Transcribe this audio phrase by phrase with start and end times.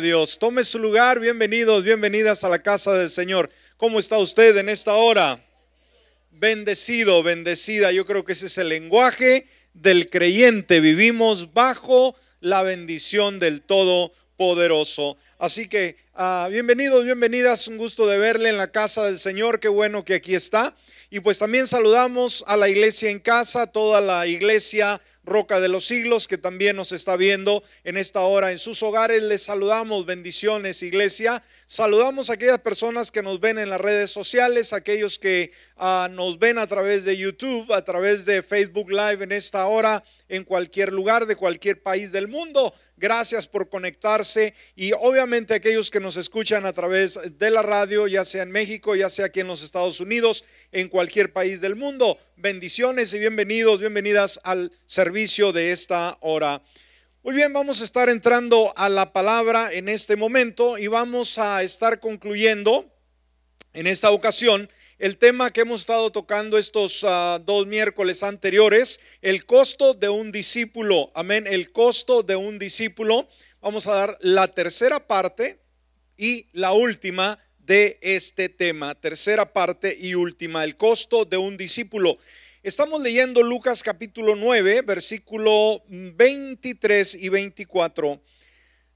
[0.00, 0.38] Dios.
[0.38, 3.50] Tome su lugar, bienvenidos, bienvenidas a la casa del Señor.
[3.76, 5.44] ¿Cómo está usted en esta hora?
[6.30, 7.92] Bendecido, bendecida.
[7.92, 10.80] Yo creo que ese es el lenguaje del creyente.
[10.80, 15.18] Vivimos bajo la bendición del Todopoderoso.
[15.38, 17.68] Así que uh, bienvenidos, bienvenidas.
[17.68, 19.60] Un gusto de verle en la casa del Señor.
[19.60, 20.74] Qué bueno que aquí está.
[21.10, 25.86] Y pues también saludamos a la iglesia en casa, toda la iglesia Roca de los
[25.86, 29.22] Siglos, que también nos está viendo en esta hora en sus hogares.
[29.22, 31.44] Les saludamos, bendiciones, iglesia.
[31.66, 36.38] Saludamos a aquellas personas que nos ven en las redes sociales, aquellos que uh, nos
[36.38, 40.92] ven a través de YouTube, a través de Facebook Live en esta hora, en cualquier
[40.92, 42.74] lugar de cualquier país del mundo.
[42.96, 48.24] Gracias por conectarse y obviamente aquellos que nos escuchan a través de la radio, ya
[48.24, 52.18] sea en México, ya sea aquí en los Estados Unidos, en cualquier país del mundo.
[52.36, 56.62] Bendiciones y bienvenidos, bienvenidas al servicio de esta hora.
[57.24, 61.62] Muy bien, vamos a estar entrando a la palabra en este momento y vamos a
[61.62, 62.92] estar concluyendo
[63.74, 69.46] en esta ocasión el tema que hemos estado tocando estos uh, dos miércoles anteriores, el
[69.46, 71.12] costo de un discípulo.
[71.14, 73.28] Amén, el costo de un discípulo.
[73.60, 75.60] Vamos a dar la tercera parte
[76.16, 78.96] y la última de este tema.
[78.96, 82.18] Tercera parte y última, el costo de un discípulo.
[82.64, 88.22] Estamos leyendo Lucas capítulo 9, versículo 23 y 24.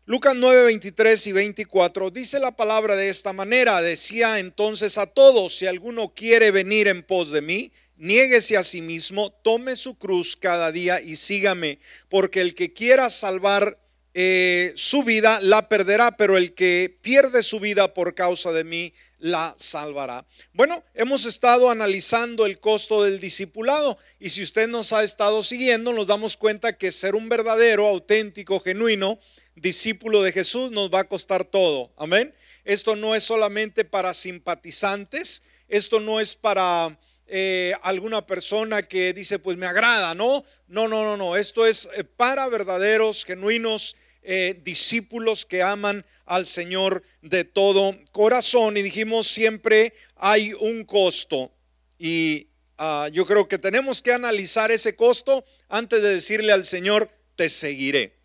[0.05, 5.57] Lucas 9, 23 y 24 dice la palabra de esta manera, decía entonces a todos,
[5.57, 10.37] si alguno quiere venir en pos de mí, niéguese a sí mismo, tome su cruz
[10.37, 13.81] cada día y sígame, porque el que quiera salvar
[14.19, 18.95] eh, su vida la perderá, pero el que pierde su vida por causa de mí
[19.19, 20.25] la salvará.
[20.55, 25.93] Bueno, hemos estado analizando el costo del discipulado y si usted nos ha estado siguiendo,
[25.93, 29.21] nos damos cuenta que ser un verdadero, auténtico, genuino,
[29.55, 31.93] discípulo de Jesús nos va a costar todo.
[31.99, 32.35] Amén.
[32.65, 39.39] Esto no es solamente para simpatizantes, esto no es para eh, alguna persona que dice,
[39.39, 40.43] pues me agrada, ¿no?
[40.69, 41.37] No, no, no, no.
[41.37, 43.97] Esto es eh, para verdaderos, genuinos
[44.29, 48.77] eh, discípulos que aman al Señor de todo corazón.
[48.77, 51.53] Y dijimos, siempre hay un costo.
[51.97, 57.09] Y ah, yo creo que tenemos que analizar ese costo antes de decirle al Señor,
[57.37, 58.17] te seguiré.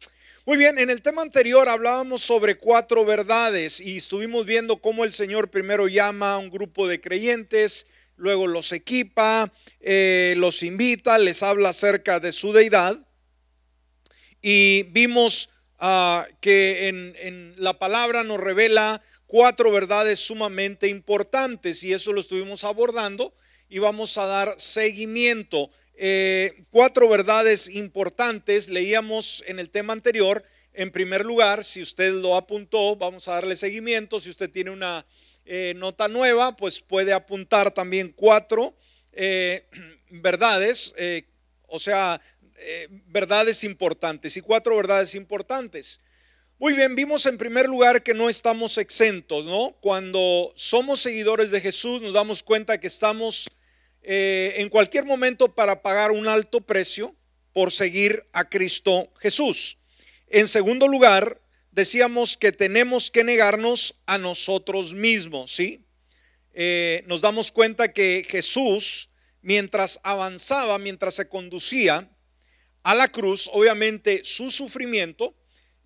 [0.47, 5.13] Muy bien, en el tema anterior hablábamos sobre cuatro verdades y estuvimos viendo cómo el
[5.13, 7.85] Señor primero llama a un grupo de creyentes,
[8.17, 13.05] luego los equipa, eh, los invita, les habla acerca de su deidad
[14.41, 15.50] y vimos
[15.81, 22.21] uh, que en, en la palabra nos revela cuatro verdades sumamente importantes y eso lo
[22.21, 23.33] estuvimos abordando
[23.69, 25.71] y vamos a dar seguimiento.
[25.95, 30.43] Eh, cuatro verdades importantes leíamos en el tema anterior.
[30.73, 34.19] En primer lugar, si usted lo apuntó, vamos a darle seguimiento.
[34.19, 35.05] Si usted tiene una
[35.45, 38.75] eh, nota nueva, pues puede apuntar también cuatro
[39.13, 39.65] eh,
[40.09, 40.93] verdades,
[41.67, 42.19] o sea,
[43.07, 46.01] verdades importantes y cuatro verdades importantes.
[46.61, 49.75] Muy bien, vimos en primer lugar que no estamos exentos, ¿no?
[49.81, 53.49] Cuando somos seguidores de Jesús nos damos cuenta que estamos
[54.03, 57.15] eh, en cualquier momento para pagar un alto precio
[57.51, 59.79] por seguir a Cristo Jesús.
[60.27, 65.83] En segundo lugar, decíamos que tenemos que negarnos a nosotros mismos, ¿sí?
[66.53, 69.09] Eh, nos damos cuenta que Jesús,
[69.41, 72.07] mientras avanzaba, mientras se conducía
[72.83, 75.35] a la cruz, obviamente su sufrimiento,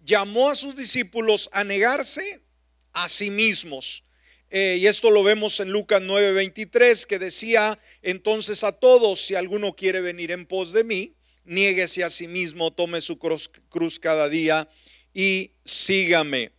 [0.03, 2.41] llamó a sus discípulos a negarse
[2.93, 4.03] a sí mismos.
[4.49, 9.75] Eh, y esto lo vemos en Lucas 9:23, que decía entonces a todos, si alguno
[9.75, 14.69] quiere venir en pos de mí, niéguese a sí mismo, tome su cruz, cada día
[15.13, 16.51] y sígame.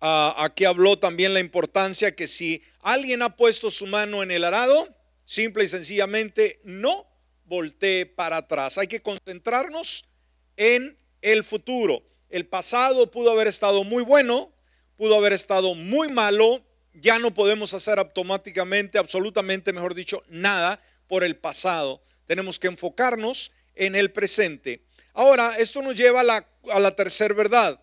[0.00, 4.44] Ah, aquí habló también la importancia que si alguien ha puesto su mano en el
[4.44, 4.88] arado,
[5.24, 7.06] simple y sencillamente no
[7.54, 8.78] voltee para atrás.
[8.78, 10.08] Hay que concentrarnos
[10.56, 12.02] en el futuro.
[12.28, 14.52] El pasado pudo haber estado muy bueno,
[14.96, 16.64] pudo haber estado muy malo,
[16.94, 22.02] ya no podemos hacer automáticamente, absolutamente, mejor dicho, nada por el pasado.
[22.26, 24.84] Tenemos que enfocarnos en el presente.
[25.12, 27.80] Ahora, esto nos lleva a la, a la tercera verdad.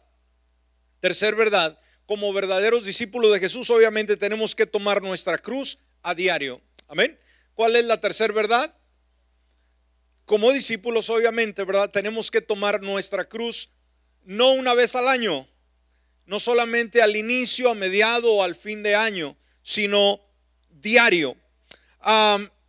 [1.00, 6.62] Tercer verdad, como verdaderos discípulos de Jesús, obviamente tenemos que tomar nuestra cruz a diario.
[6.90, 7.18] Amén.
[7.54, 8.76] ¿Cuál es la tercera verdad?
[10.26, 11.90] Como discípulos, obviamente, ¿verdad?
[11.92, 13.70] Tenemos que tomar nuestra cruz
[14.24, 15.48] no una vez al año,
[16.26, 20.20] no solamente al inicio, a mediado o al fin de año, sino
[20.70, 21.36] diario.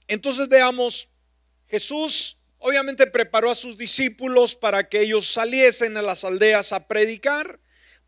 [0.09, 1.09] entonces veamos,
[1.69, 7.59] Jesús obviamente preparó a sus discípulos para que ellos saliesen a las aldeas a predicar,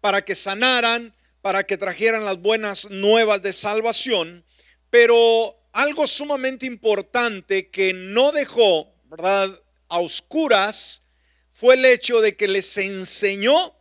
[0.01, 4.45] para que sanaran, para que trajeran las buenas nuevas de salvación,
[4.91, 11.03] pero algo sumamente importante que no dejó, ¿verdad?, a oscuras
[11.53, 13.73] fue el hecho de que les enseñó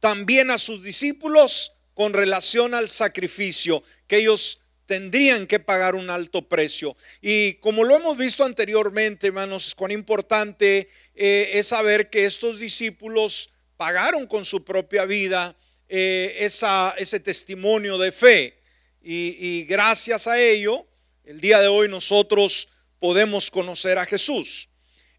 [0.00, 6.48] también a sus discípulos con relación al sacrificio, que ellos tendrían que pagar un alto
[6.48, 6.96] precio.
[7.20, 13.50] Y como lo hemos visto anteriormente, hermanos, cuán importante eh, es saber que estos discípulos
[13.76, 15.54] pagaron con su propia vida
[15.90, 18.56] eh, esa, ese testimonio de fe.
[19.02, 20.86] Y gracias a ello,
[21.24, 22.68] el día de hoy nosotros
[22.98, 24.69] podemos conocer a Jesús.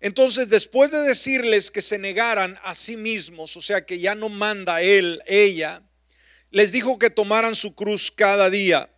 [0.02, 4.30] Entonces, después de decirles que se negaran a sí mismos, o sea, que ya no
[4.30, 5.84] manda él, ella,
[6.50, 8.90] les dijo que tomaran su cruz cada día.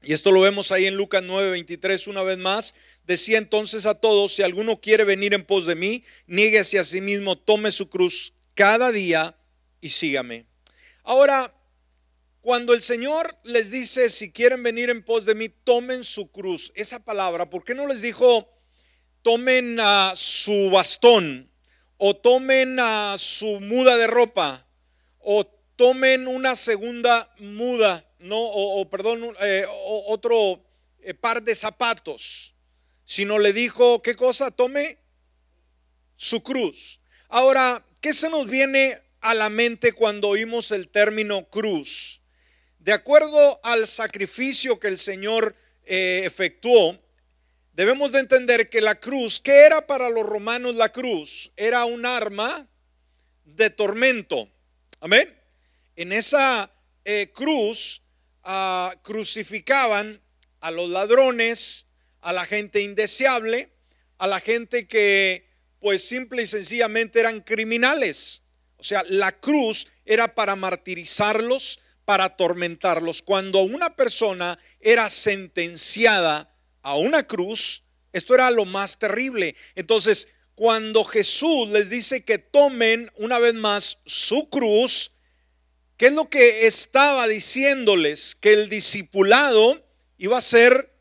[0.00, 2.74] Y esto lo vemos ahí en Lucas 9:23 una vez más.
[3.04, 7.00] Decía entonces a todos, si alguno quiere venir en pos de mí, niéguese a sí
[7.00, 9.36] mismo, tome su cruz cada día
[9.80, 10.46] y sígame.
[11.02, 11.52] Ahora,
[12.40, 16.72] cuando el Señor les dice, si quieren venir en pos de mí, tomen su cruz,
[16.74, 18.48] esa palabra, ¿por qué no les dijo,
[19.22, 21.50] tomen a su bastón
[21.96, 24.66] o tomen a su muda de ropa
[25.18, 25.46] o
[25.76, 28.04] tomen una segunda muda?
[28.22, 29.66] no, o, perdón, eh,
[30.06, 30.64] otro
[31.00, 32.54] eh, par de zapatos,
[33.04, 34.50] sino le dijo, ¿qué cosa?
[34.50, 34.98] Tome
[36.16, 37.00] su cruz.
[37.28, 42.20] Ahora, ¿qué se nos viene a la mente cuando oímos el término cruz?
[42.78, 46.98] De acuerdo al sacrificio que el Señor eh, efectuó,
[47.72, 51.52] debemos de entender que la cruz, ¿qué era para los romanos la cruz?
[51.56, 52.68] Era un arma
[53.44, 54.48] de tormento.
[55.00, 55.38] Amén.
[55.96, 56.70] En esa
[57.34, 58.02] cruz
[59.02, 60.20] crucificaban
[60.60, 61.86] a los ladrones,
[62.20, 63.70] a la gente indeseable,
[64.18, 68.44] a la gente que pues simple y sencillamente eran criminales.
[68.76, 73.22] O sea, la cruz era para martirizarlos, para atormentarlos.
[73.22, 76.51] Cuando una persona era sentenciada
[76.82, 79.56] a una cruz, esto era lo más terrible.
[79.74, 85.12] Entonces, cuando Jesús les dice que tomen una vez más su cruz,
[86.02, 88.34] ¿Qué es lo que estaba diciéndoles?
[88.34, 89.86] Que el discipulado
[90.18, 90.92] iba a ser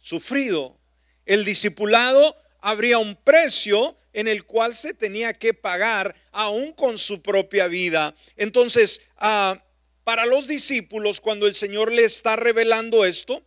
[0.00, 0.76] sufrido.
[1.24, 7.22] El discipulado habría un precio en el cual se tenía que pagar aún con su
[7.22, 8.16] propia vida.
[8.36, 9.62] Entonces, ah,
[10.02, 13.40] para los discípulos, cuando el Señor le está revelando esto,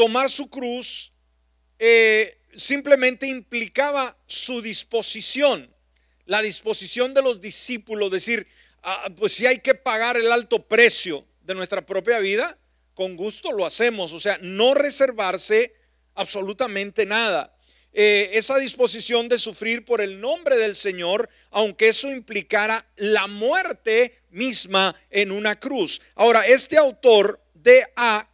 [0.00, 1.12] tomar su cruz
[1.78, 5.70] eh, simplemente implicaba su disposición,
[6.24, 8.46] la disposición de los discípulos, decir,
[8.82, 12.56] Ah, pues si hay que pagar el alto precio de nuestra propia vida,
[12.94, 14.12] con gusto lo hacemos.
[14.12, 15.74] O sea, no reservarse
[16.14, 17.54] absolutamente nada.
[17.92, 24.22] Eh, esa disposición de sufrir por el nombre del Señor, aunque eso implicara la muerte
[24.30, 26.00] misma en una cruz.
[26.14, 28.29] Ahora, este autor de A.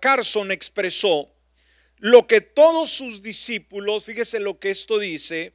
[0.00, 1.30] Carson expresó
[1.98, 5.54] lo que todos sus discípulos, fíjese lo que esto dice,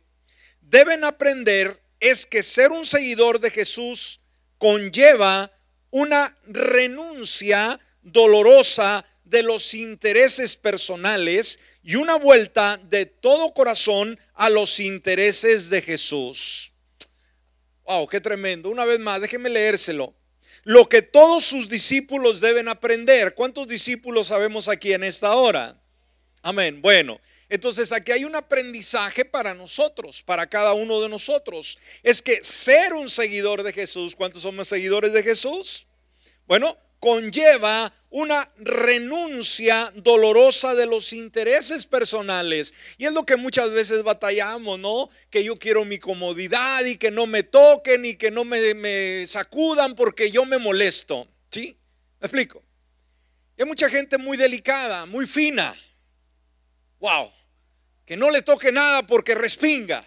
[0.62, 4.22] deben aprender es que ser un seguidor de Jesús
[4.58, 5.52] conlleva
[5.92, 14.80] una renuncia dolorosa de los intereses personales y una vuelta de todo corazón a los
[14.80, 16.74] intereses de Jesús.
[17.86, 18.70] Wow, qué tremendo.
[18.70, 20.14] Una vez más, déjeme leérselo.
[20.64, 23.34] Lo que todos sus discípulos deben aprender.
[23.34, 25.76] ¿Cuántos discípulos sabemos aquí en esta hora?
[26.44, 26.82] Amén.
[26.82, 27.20] Bueno,
[27.50, 31.80] entonces aquí hay un aprendizaje para nosotros, para cada uno de nosotros.
[32.04, 35.88] Es que ser un seguidor de Jesús, ¿cuántos somos seguidores de Jesús?
[36.48, 42.74] Bueno, conlleva una renuncia dolorosa de los intereses personales.
[42.98, 45.10] Y es lo que muchas veces batallamos, ¿no?
[45.30, 49.28] Que yo quiero mi comodidad y que no me toquen y que no me, me
[49.28, 51.28] sacudan porque yo me molesto.
[51.52, 51.78] ¿Sí?
[52.22, 52.64] ¿Me explico?
[53.60, 55.76] Hay mucha gente muy delicada, muy fina.
[57.00, 57.30] Wow
[58.12, 60.06] que no le toque nada porque respinga,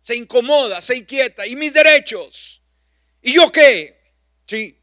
[0.00, 1.46] se incomoda, se inquieta.
[1.46, 2.60] ¿Y mis derechos?
[3.22, 3.96] ¿Y yo qué?
[4.44, 4.76] Sí.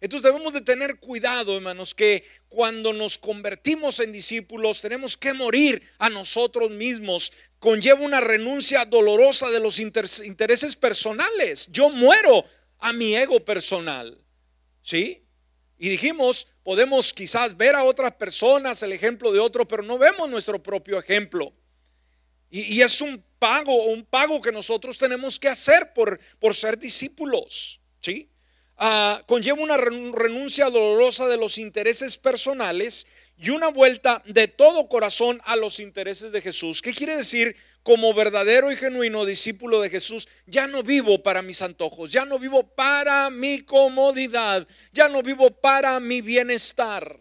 [0.00, 5.82] Entonces debemos de tener cuidado, hermanos, que cuando nos convertimos en discípulos tenemos que morir
[5.98, 7.32] a nosotros mismos.
[7.58, 11.68] Conlleva una renuncia dolorosa de los intereses personales.
[11.70, 12.44] Yo muero
[12.78, 14.18] a mi ego personal.
[14.82, 15.22] ¿Sí?
[15.78, 20.30] Y dijimos, podemos quizás ver a otras personas, el ejemplo de otro, pero no vemos
[20.30, 21.52] nuestro propio ejemplo.
[22.50, 27.80] Y, es un pago, un pago que nosotros tenemos que hacer por, por ser discípulos.
[28.00, 28.29] ¿sí?
[28.82, 33.06] Ah, conlleva una renuncia dolorosa de los intereses personales
[33.36, 36.80] y una vuelta de todo corazón a los intereses de Jesús.
[36.80, 37.54] ¿Qué quiere decir?
[37.82, 42.38] Como verdadero y genuino discípulo de Jesús, ya no vivo para mis antojos, ya no
[42.38, 47.20] vivo para mi comodidad, ya no vivo para mi bienestar.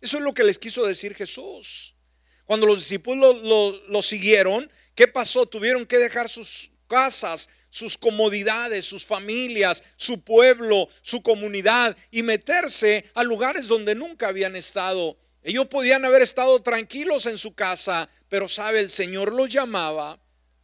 [0.00, 1.96] Eso es lo que les quiso decir Jesús.
[2.44, 5.44] Cuando los discípulos lo, siguieron, ¿qué pasó?
[5.46, 13.04] Tuvieron que dejar sus casas, sus comodidades, sus familias, su pueblo, su comunidad y meterse
[13.14, 15.18] a lugares donde nunca habían estado.
[15.42, 20.20] Ellos podían haber estado tranquilos en su casa, pero sabe, el Señor los llamaba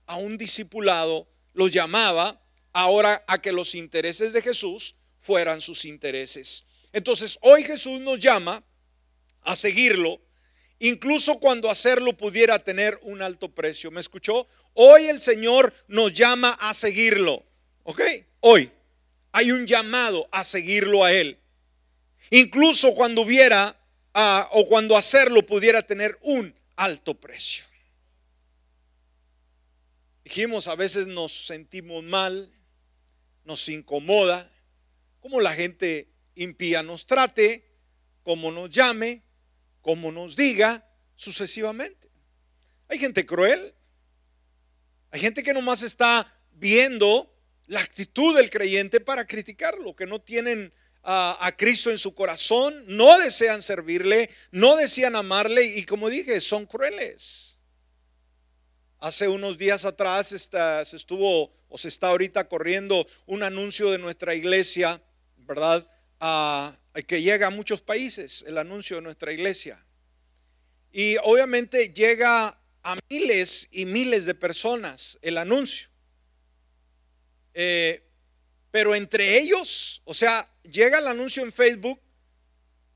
[0.06, 2.40] a un discipulado, los llamaba
[2.72, 6.62] ahora a que los intereses de Jesús fueran sus intereses.
[6.92, 8.62] Entonces, hoy Jesús nos llama
[9.42, 10.20] a seguirlo
[10.80, 13.90] incluso cuando hacerlo pudiera tener un alto precio.
[13.90, 14.48] ¿Me escuchó?
[14.74, 17.44] Hoy el Señor nos llama a seguirlo.
[17.84, 18.00] ¿Ok?
[18.40, 18.70] Hoy
[19.32, 21.38] hay un llamado a seguirlo a Él.
[22.30, 23.76] Incluso cuando hubiera
[24.14, 27.64] ah, o cuando hacerlo pudiera tener un alto precio.
[30.24, 32.52] Dijimos, a veces nos sentimos mal,
[33.44, 34.50] nos incomoda,
[35.20, 37.64] como la gente impía nos trate,
[38.22, 39.22] como nos llame,
[39.82, 40.86] como nos diga
[41.16, 42.08] sucesivamente.
[42.88, 43.74] Hay gente cruel,
[45.10, 47.32] hay gente que nomás está viendo
[47.66, 53.18] la actitud del creyente para criticarlo, que no tienen a, Cristo en su corazón, no
[53.18, 57.56] desean servirle, no desean amarle y como dije, son crueles.
[58.98, 64.34] Hace unos días atrás se estuvo o se está ahorita corriendo un anuncio de nuestra
[64.34, 65.00] iglesia,
[65.38, 65.86] ¿verdad?
[67.06, 69.82] Que llega a muchos países, el anuncio de nuestra iglesia.
[70.92, 75.88] Y obviamente llega a miles y miles de personas el anuncio.
[77.54, 78.02] Eh,
[78.70, 82.00] pero entre ellos, o sea, llega el anuncio en Facebook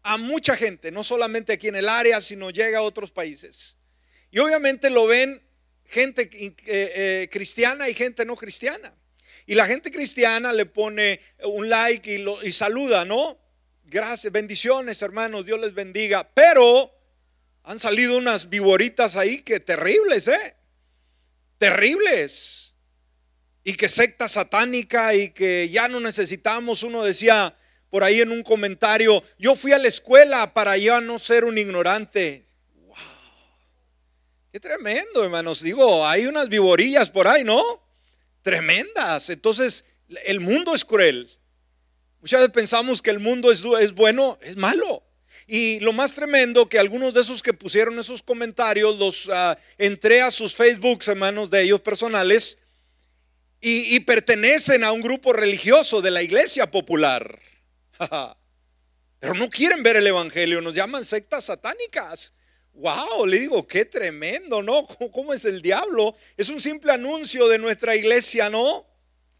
[0.02, 3.78] a mucha gente, no solamente aquí en el área, sino llega a otros países.
[4.30, 5.42] Y obviamente lo ven
[5.86, 8.94] gente eh, eh, cristiana y gente no cristiana.
[9.46, 13.38] Y la gente cristiana le pone un like y, saluda, ¿no?
[13.84, 16.28] Gracias, bendiciones hermanos, Dios les bendiga.
[16.34, 16.93] Pero
[17.64, 20.56] han salido unas viboritas ahí que terribles, ¿eh?
[21.59, 22.75] Terribles.
[23.64, 26.83] Y que secta satánica y que ya no necesitamos.
[26.83, 27.56] Uno decía
[27.88, 31.56] por ahí en un comentario, yo fui a la escuela para ya no ser un
[31.56, 32.47] ignorante.
[32.75, 32.97] ¡Wow!
[34.52, 35.62] Qué tremendo, hermanos.
[35.62, 37.62] Digo, hay unas viborillas por ahí, ¿no?
[38.42, 39.30] Tremendas.
[39.30, 39.87] Entonces,
[40.26, 41.30] el mundo es cruel.
[42.21, 45.03] Muchas veces pensamos que el mundo es, es bueno, es malo.
[45.46, 50.22] Y lo más tremendo que algunos de esos que pusieron esos comentarios los ah, entré
[50.22, 52.58] a sus Facebooks, hermanos de ellos personales,
[53.60, 57.40] y, y, pertenecen a un grupo religioso de la iglesia popular.
[59.20, 62.34] Pero no quieren ver el evangelio, nos llaman sectas satánicas.
[62.74, 64.86] Wow, le digo, qué tremendo, ¿no?
[64.86, 66.14] ¿Cómo, es el diablo?
[66.36, 68.84] Es un simple anuncio de nuestra iglesia, ¿no?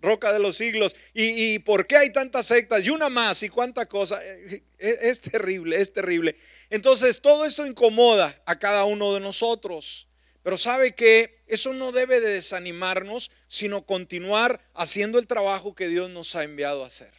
[0.05, 0.95] Roca de los siglos.
[1.13, 2.85] ¿Y, por qué hay tantas sectas?
[2.85, 4.25] Y una más, y cuánta cosa.
[4.25, 6.37] Eh, eh, es, terrible, es terrible.
[6.71, 10.09] Entonces, todo esto incomoda a cada uno de nosotros.
[10.43, 16.11] Pero sabe que eso no debe de desanimarnos, sino continuar haciendo el trabajo que Dios
[16.11, 17.11] nos ha enviado a hacer.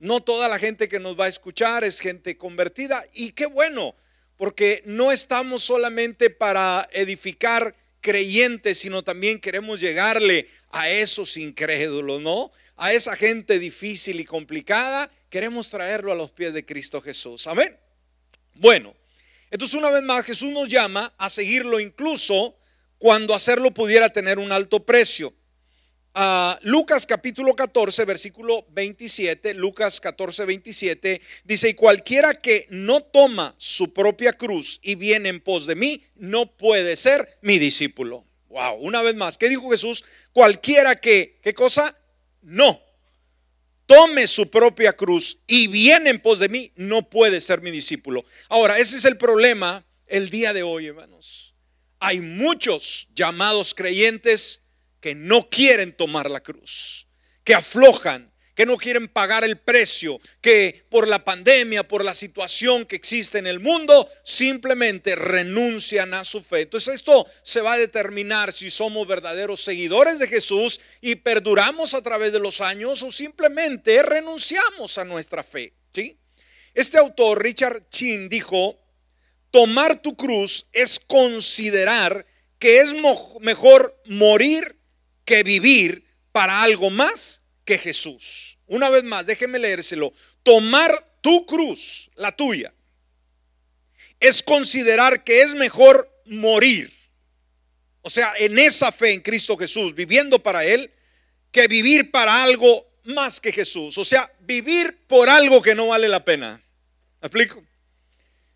[0.00, 3.94] No toda la gente que nos va a escuchar es gente convertida y qué bueno,
[4.36, 12.50] porque no estamos solamente para edificar creyentes, sino también queremos llegarle a esos incrédulos, ¿no?
[12.76, 17.46] A esa gente difícil y complicada, queremos traerlo a los pies de Cristo Jesús.
[17.46, 17.76] Amén.
[18.54, 18.94] Bueno,
[19.50, 22.56] entonces una vez más Jesús nos llama a seguirlo incluso
[22.98, 25.34] cuando hacerlo pudiera tener un alto precio.
[26.12, 33.54] Uh, Lucas capítulo 14, versículo 27, Lucas 14, 27, dice, y cualquiera que no toma
[33.58, 38.24] su propia cruz y viene en pos de mí, no puede ser mi discípulo.
[38.48, 40.04] Wow, una vez más, ¿qué dijo Jesús?
[40.32, 41.96] Cualquiera que, ¿qué cosa?
[42.42, 42.82] No.
[43.86, 48.24] Tome su propia cruz y viene en pos de mí, no puede ser mi discípulo.
[48.48, 51.54] Ahora, ese es el problema el día de hoy, hermanos.
[52.00, 54.62] Hay muchos llamados creyentes
[55.00, 57.06] que no quieren tomar la cruz,
[57.44, 62.84] que aflojan, que no quieren pagar el precio, que por la pandemia, por la situación
[62.84, 66.60] que existe en el mundo, simplemente renuncian a su fe.
[66.60, 72.02] Entonces esto se va a determinar si somos verdaderos seguidores de Jesús y perduramos a
[72.02, 75.72] través de los años o simplemente renunciamos a nuestra fe.
[75.94, 76.18] ¿sí?
[76.74, 78.78] Este autor, Richard Chin, dijo,
[79.50, 82.26] tomar tu cruz es considerar
[82.58, 82.94] que es
[83.40, 84.79] mejor morir
[85.30, 88.58] que vivir para algo más que Jesús.
[88.66, 90.12] Una vez más, déjeme leérselo.
[90.42, 92.74] Tomar tu cruz, la tuya,
[94.18, 96.92] es considerar que es mejor morir.
[98.02, 100.90] O sea, en esa fe en Cristo Jesús, viviendo para Él,
[101.52, 103.98] que vivir para algo más que Jesús.
[103.98, 106.60] O sea, vivir por algo que no vale la pena.
[107.20, 107.62] ¿Me explico?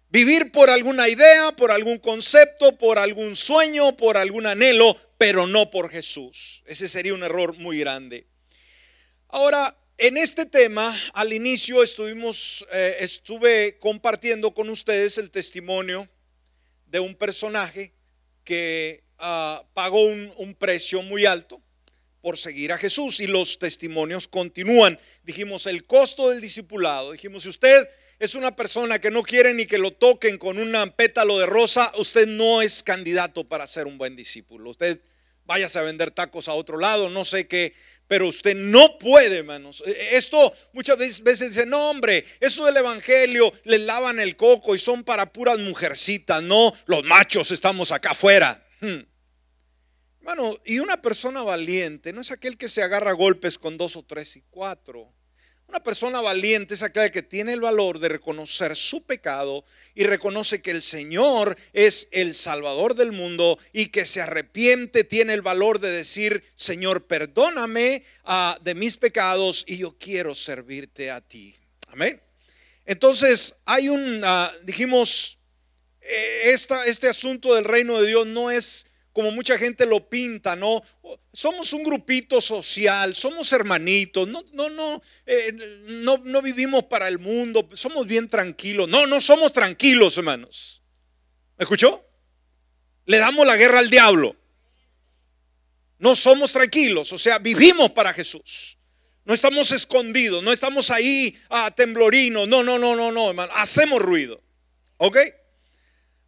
[0.09, 5.71] Vivir por alguna idea, por algún concepto, por algún sueño, por algún anhelo, pero no
[5.71, 6.63] por Jesús.
[6.67, 8.27] Ese sería un error muy grande.
[9.29, 16.09] Ahora, en este tema, al inicio estuvimos, eh, estuve compartiendo con ustedes el testimonio
[16.87, 17.93] de un personaje
[18.45, 21.61] que ah, pagó un, un precio muy alto
[22.21, 24.99] por seguir a Jesús y los testimonios continúan.
[25.23, 27.13] Dijimos el costo del discipulado.
[27.13, 27.89] Dijimos, si usted
[28.25, 31.93] es una persona que no quiere ni que lo toquen con un pétalo de rosa,
[31.99, 34.71] usted no es candidato para ser un buen discípulo.
[34.71, 35.01] Usted
[35.45, 37.75] váyase a vender tacos a otro lado, no sé qué,
[38.07, 39.83] pero usted no puede, hermanos.
[39.87, 44.75] E, e, esto muchas veces dicen, no, hombre, eso del evangelio le lavan el coco
[44.75, 48.67] y son para puras mujercitas, no, los machos estamos acá afuera.
[48.81, 49.03] Hmm.
[50.21, 54.03] Hermano, y una persona valiente no es aquel que se agarra golpes con dos o
[54.03, 55.13] tres y cuatro.
[55.69, 60.63] Una persona valiente es aquella que tiene el valor de reconocer su pecado y reconoce
[60.63, 65.81] que el Señor es el Salvador del mundo y que se arrepiente, tiene el valor
[65.81, 71.57] de decir, Señor, perdóname ah, de mis pecados y yo quiero servirte a ti.
[71.89, 72.21] Amén.
[72.85, 75.39] Entonces, hay un, ah, dijimos,
[76.03, 76.55] eh,
[76.87, 80.83] este asunto del reino de Dios no es como mucha gente lo pinta, ¿no?
[81.33, 85.53] Somos un grupito social, somos hermanitos, no, no, no, eh,
[85.87, 88.89] no, no vivimos para el mundo, somos bien tranquilos.
[88.89, 90.83] No, no somos tranquilos, hermanos.
[91.57, 92.05] ¿Me escuchó?
[93.07, 94.35] Le damos la guerra al diablo.
[96.01, 98.79] No somos tranquilos, o sea, vivimos para Jesús.
[99.25, 102.49] No estamos escondidos, no estamos ahí a temblorinos.
[102.49, 103.53] No, no, no, no, no, hermano.
[103.55, 104.43] Hacemos ruido.
[104.97, 105.19] ¿Ok?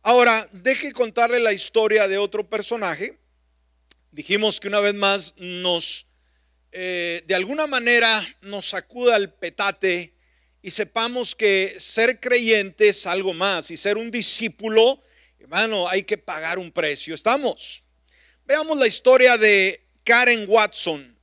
[0.09, 3.19] Ahora, deje contarle la historia de otro personaje.
[4.13, 6.07] Dijimos que una vez más nos,
[6.71, 10.15] eh, de alguna manera, nos sacuda el petate
[10.63, 15.03] y sepamos que ser creyente es algo más y ser un discípulo,
[15.41, 17.13] hermano, hay que pagar un precio.
[17.13, 17.83] ¿Estamos?
[18.45, 21.19] Veamos la historia de Karen Watson.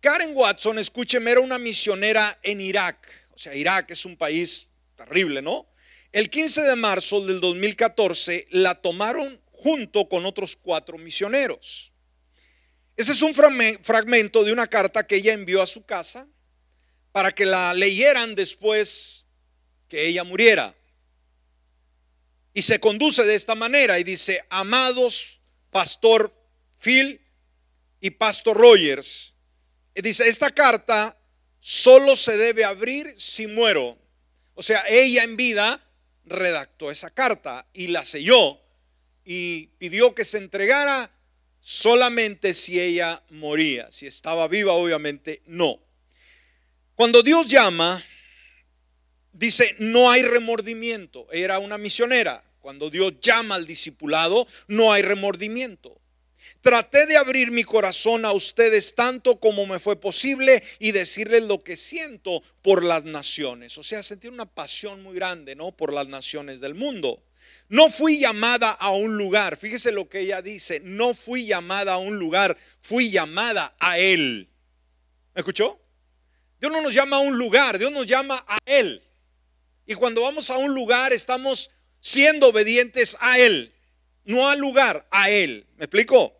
[0.00, 2.96] Karen Watson, escúcheme, era una misionera en Irak.
[3.34, 5.68] O sea, Irak es un país terrible, ¿no?
[6.16, 11.92] El 15 de marzo del 2014 la tomaron junto con otros cuatro misioneros.
[12.96, 16.26] Ese es un fragmento de una carta que ella envió a su casa
[17.12, 19.26] para que la leyeran después
[19.88, 20.74] que ella muriera.
[22.54, 26.32] Y se conduce de esta manera y dice, amados pastor
[26.78, 27.20] Phil
[28.00, 29.34] y pastor Rogers,
[29.94, 31.14] y dice, esta carta
[31.60, 33.98] solo se debe abrir si muero.
[34.54, 35.82] O sea, ella en vida
[36.26, 38.60] redactó esa carta y la selló
[39.24, 41.10] y pidió que se entregara
[41.60, 43.90] solamente si ella moría.
[43.90, 45.80] Si estaba viva, obviamente no.
[46.94, 48.02] Cuando Dios llama,
[49.32, 51.26] dice, no hay remordimiento.
[51.32, 52.44] Era una misionera.
[52.60, 56.00] Cuando Dios llama al discipulado, no hay remordimiento.
[56.66, 61.62] Traté de abrir mi corazón a ustedes tanto como me fue posible y decirles lo
[61.62, 63.78] que siento por las naciones.
[63.78, 65.70] O sea, sentí una pasión muy grande, ¿no?
[65.70, 67.22] Por las naciones del mundo.
[67.68, 69.56] No fui llamada a un lugar.
[69.56, 70.80] Fíjese lo que ella dice.
[70.82, 74.50] No fui llamada a un lugar, fui llamada a Él.
[75.36, 75.78] ¿Me escuchó?
[76.58, 79.04] Dios no nos llama a un lugar, Dios nos llama a Él.
[79.86, 83.72] Y cuando vamos a un lugar estamos siendo obedientes a Él,
[84.24, 85.64] no al lugar, a Él.
[85.76, 86.35] ¿Me explico?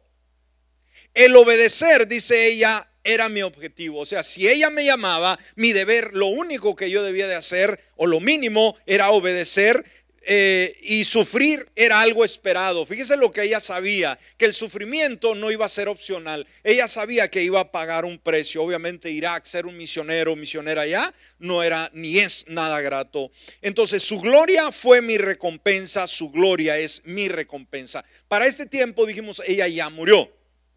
[1.17, 4.01] El obedecer, dice ella, era mi objetivo.
[4.01, 7.81] O sea, si ella me llamaba, mi deber, lo único que yo debía de hacer,
[7.97, 9.83] o lo mínimo, era obedecer.
[10.29, 12.85] Eh, y sufrir era algo esperado.
[12.85, 16.47] Fíjese lo que ella sabía, que el sufrimiento no iba a ser opcional.
[16.63, 18.63] Ella sabía que iba a pagar un precio.
[18.63, 23.31] Obviamente Irak, ser un misionero, misionera allá, no era ni es nada grato.
[23.63, 28.05] Entonces su gloria fue mi recompensa, su gloria es mi recompensa.
[28.29, 30.36] Para este tiempo dijimos, ella ya murió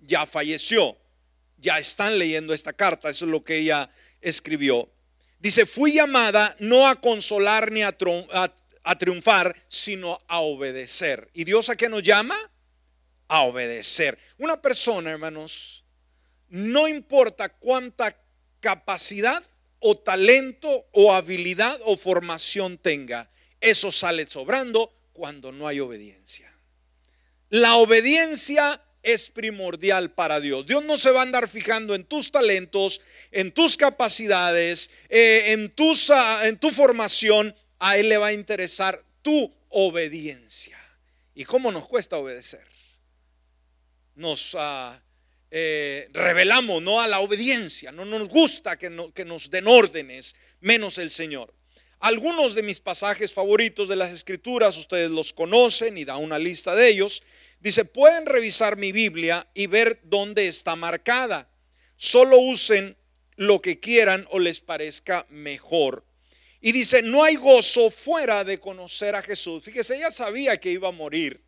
[0.09, 0.97] ya falleció.
[1.57, 3.89] Ya están leyendo esta carta, eso es lo que ella
[4.21, 4.89] escribió.
[5.39, 7.95] Dice, fui llamada no a consolar ni a,
[8.97, 11.29] triunfar, sino a obedecer.
[11.33, 12.35] ¿Y Dios a qué nos llama?
[13.27, 14.17] A obedecer.
[14.37, 15.83] Una persona, hermanos,
[16.49, 18.17] no importa cuánta
[18.59, 19.43] capacidad
[19.79, 23.29] o talento o habilidad o formación tenga,
[23.61, 26.51] eso sale sobrando cuando no hay obediencia.
[27.49, 30.65] La obediencia es primordial para Dios.
[30.65, 35.69] Dios no se va a andar fijando en tus talentos, en tus capacidades, eh, en,
[35.69, 37.55] tus, ah, en tu formación.
[37.79, 40.77] A Él le va a interesar tu obediencia.
[41.33, 42.67] ¿Y cómo nos cuesta obedecer?
[44.15, 45.01] Nos ah,
[45.51, 50.97] eh, revelamos no a la obediencia, no nos gusta que, que nos den órdenes, menos
[50.97, 51.53] el Señor.
[52.01, 56.73] Algunos de mis pasajes favoritos de las escrituras, ustedes los conocen y da una lista
[56.73, 57.23] de ellos.
[57.59, 61.49] Dice, pueden revisar mi Biblia y ver dónde está marcada.
[61.97, 62.97] Solo usen
[63.35, 66.05] lo que quieran o les parezca mejor.
[66.61, 69.63] Y dice, no hay gozo fuera de conocer a Jesús.
[69.63, 71.41] Fíjese, ella sabía que iba a morir.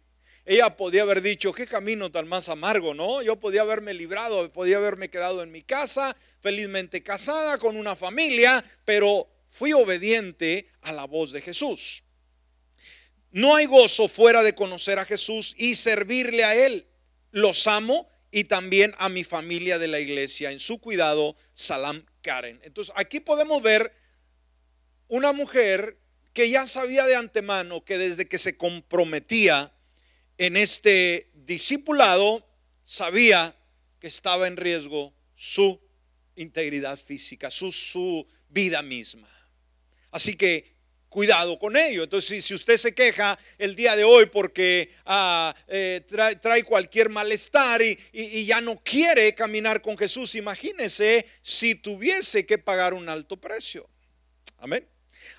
[0.45, 3.21] Ella podía haber dicho, qué camino tan más amargo, ¿no?
[3.21, 8.63] Yo podía haberme librado, podía haberme quedado en mi casa, felizmente casada, con una familia,
[8.83, 12.03] pero fui obediente a la voz de Jesús.
[13.31, 16.85] No hay gozo fuera de conocer a Jesús y servirle a Él.
[17.31, 22.59] Los amo y también a mi familia de la iglesia en su cuidado, Salam Karen.
[22.63, 23.93] Entonces aquí podemos ver
[25.07, 25.97] una mujer
[26.33, 29.73] que ya sabía de antemano que desde que se comprometía
[30.37, 32.47] en este discipulado,
[32.83, 33.55] sabía
[33.99, 35.79] que estaba en riesgo su
[36.35, 39.29] integridad física, su, su vida misma.
[40.09, 40.73] Así que
[41.11, 42.03] cuidado con ello.
[42.03, 46.01] Entonces, si, usted se queja el día de hoy porque ah, eh,
[46.41, 52.93] trae, cualquier malestar y, ya no quiere caminar con Jesús, imagínese si tuviese que pagar
[52.93, 53.87] un alto precio.
[54.57, 54.87] Amén.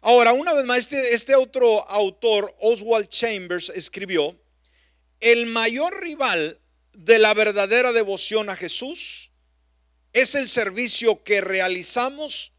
[0.02, 4.38] Ahora, una vez más, este, este otro autor, Oswald Chambers, escribió,
[5.20, 6.60] el mayor rival
[6.92, 9.30] de la verdadera devoción a Jesús
[10.12, 12.52] es el servicio que realizamos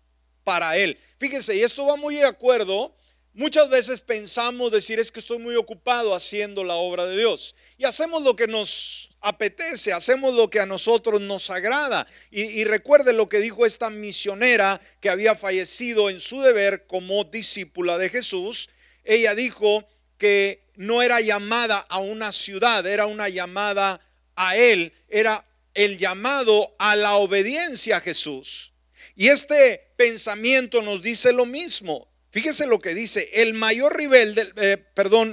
[0.43, 0.97] para Él.
[1.19, 2.95] Fíjense, y esto va muy de acuerdo.
[3.36, 7.56] Muchas veces pensamos decir es que estoy muy ocupado haciendo la obra de Dios.
[7.80, 12.06] Y hacemos lo que nos apetece, hacemos lo que a nosotros nos agrada.
[12.30, 17.98] Y, recuerde lo que dijo esta misionera que había fallecido en su deber como discípula
[17.98, 18.69] de Jesús.
[19.04, 19.88] Ella dijo
[20.19, 24.00] que no era llamada a una ciudad, era una llamada
[24.36, 25.43] a Él, era
[25.74, 28.74] el llamado a la obediencia a Jesús.
[29.15, 32.12] Y este pensamiento nos dice lo mismo.
[32.34, 34.84] Fíjese lo que dice, el mayor rival, eh,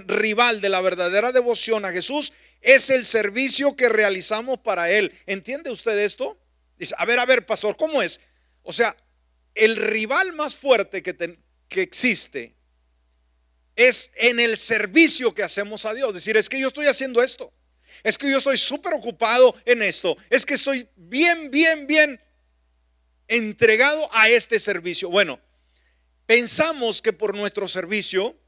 [0.06, 5.10] rival de la verdadera devoción a Jesús es el servicio que realizamos para Él.
[5.24, 6.38] ¿Entiende usted esto?
[6.76, 8.20] Dice, a ver, a ver, pastor, ¿cómo es?
[8.62, 8.94] O sea,
[9.54, 11.38] el rival más fuerte que,
[11.70, 12.54] que existe
[13.76, 16.08] es en el servicio que hacemos a Dios.
[16.08, 17.50] Es decir, es que yo estoy haciendo esto.
[18.02, 20.18] Es que yo estoy súper ocupado en esto.
[20.28, 22.20] Es que estoy bien, bien, bien
[23.26, 25.08] entregado a este servicio.
[25.08, 25.40] Bueno,
[26.30, 28.38] pensamos que por nuestro servicio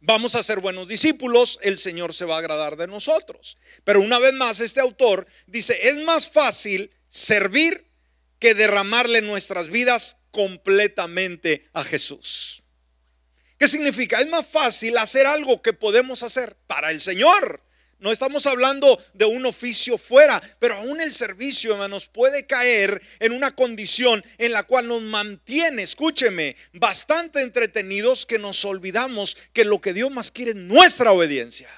[0.00, 3.56] vamos a ser buenos discípulos, el Señor se va a agradar de nosotros.
[3.84, 7.90] Pero una vez más, este autor dice, es más fácil servir
[8.38, 12.62] que derramarle nuestras vidas completamente a Jesús.
[13.58, 14.20] ¿Qué significa?
[14.20, 17.62] Es más fácil hacer algo que podemos hacer para el Señor
[17.98, 23.32] no estamos hablando de un oficio fuera, pero aún el servicio, hermanos, puede caer en
[23.32, 29.80] una condición en la cual nos mantiene, escúcheme, bastante entretenidos que nos olvidamos que lo
[29.80, 31.68] que Dios más quiere es nuestra obediencia.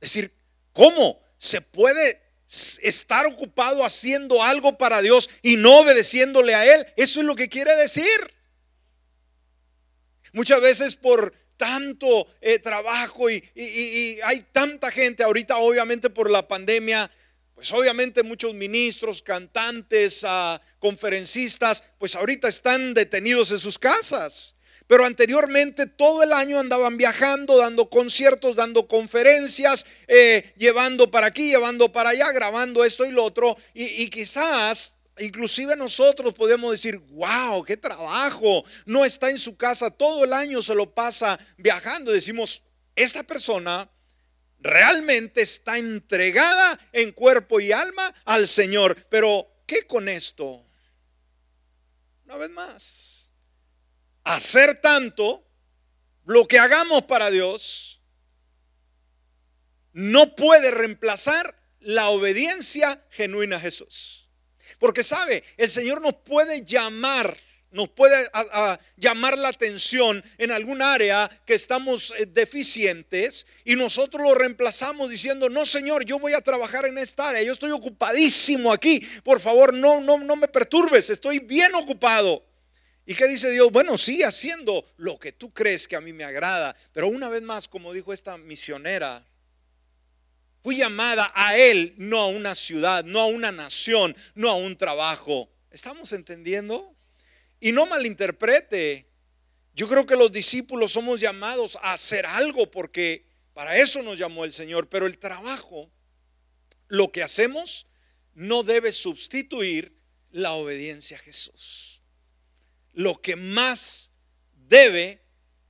[0.00, 0.32] Es decir,
[0.72, 2.22] ¿cómo se puede
[2.82, 6.86] estar ocupado haciendo algo para Dios y no obedeciéndole a Él?
[6.96, 8.34] Eso es lo que quiere decir.
[10.32, 13.42] Muchas veces por tanto eh, trabajo y,
[14.24, 17.10] hay tanta gente ahorita, obviamente por la pandemia,
[17.54, 24.54] pues obviamente muchos ministros, cantantes, ah, conferencistas, pues ahorita están detenidos en sus casas.
[24.86, 31.50] Pero anteriormente todo el año andaban viajando, dando conciertos, dando conferencias, eh, llevando para aquí,
[31.50, 33.58] llevando para allá, grabando esto y lo otro.
[33.74, 38.64] y quizás Inclusive nosotros podemos decir, wow, qué trabajo.
[38.86, 42.12] No está en su casa, todo el año se lo pasa viajando.
[42.12, 42.62] Decimos,
[42.94, 43.90] esta persona
[44.60, 49.06] realmente está entregada en cuerpo y alma al Señor.
[49.08, 50.64] Pero, ¿qué con esto?
[52.24, 53.30] Una vez más,
[54.24, 55.44] hacer tanto,
[56.24, 58.02] lo que hagamos para Dios,
[59.92, 64.17] no puede reemplazar la obediencia genuina a Jesús.
[64.78, 67.36] Porque sabe, el Señor nos puede llamar,
[67.70, 68.16] nos puede
[68.96, 75.48] llamar la atención en algún área que estamos eh, deficientes y nosotros lo reemplazamos diciendo,
[75.48, 79.74] no Señor, yo voy a trabajar en esta área, yo estoy ocupadísimo aquí, por favor
[79.74, 82.44] no, no, no me perturbes, estoy bien ocupado.
[83.04, 83.72] ¿Y qué dice Dios?
[83.72, 87.40] Bueno, sigue haciendo lo que tú crees que a mí me agrada, pero una vez
[87.40, 89.24] más, como dijo esta misionera,
[90.68, 94.76] Fui llamada a Él, no a una ciudad, no a una nación, no a un
[94.76, 95.48] trabajo.
[95.70, 96.94] ¿Estamos entendiendo?
[97.58, 99.08] Y no malinterprete.
[99.72, 104.44] Yo creo que los discípulos somos llamados a hacer algo porque para eso nos llamó
[104.44, 105.90] el Señor, pero el trabajo,
[106.88, 107.86] lo que hacemos,
[108.34, 109.96] no debe sustituir
[110.32, 112.02] la obediencia a Jesús.
[112.92, 114.12] Lo que más
[114.52, 115.24] debe,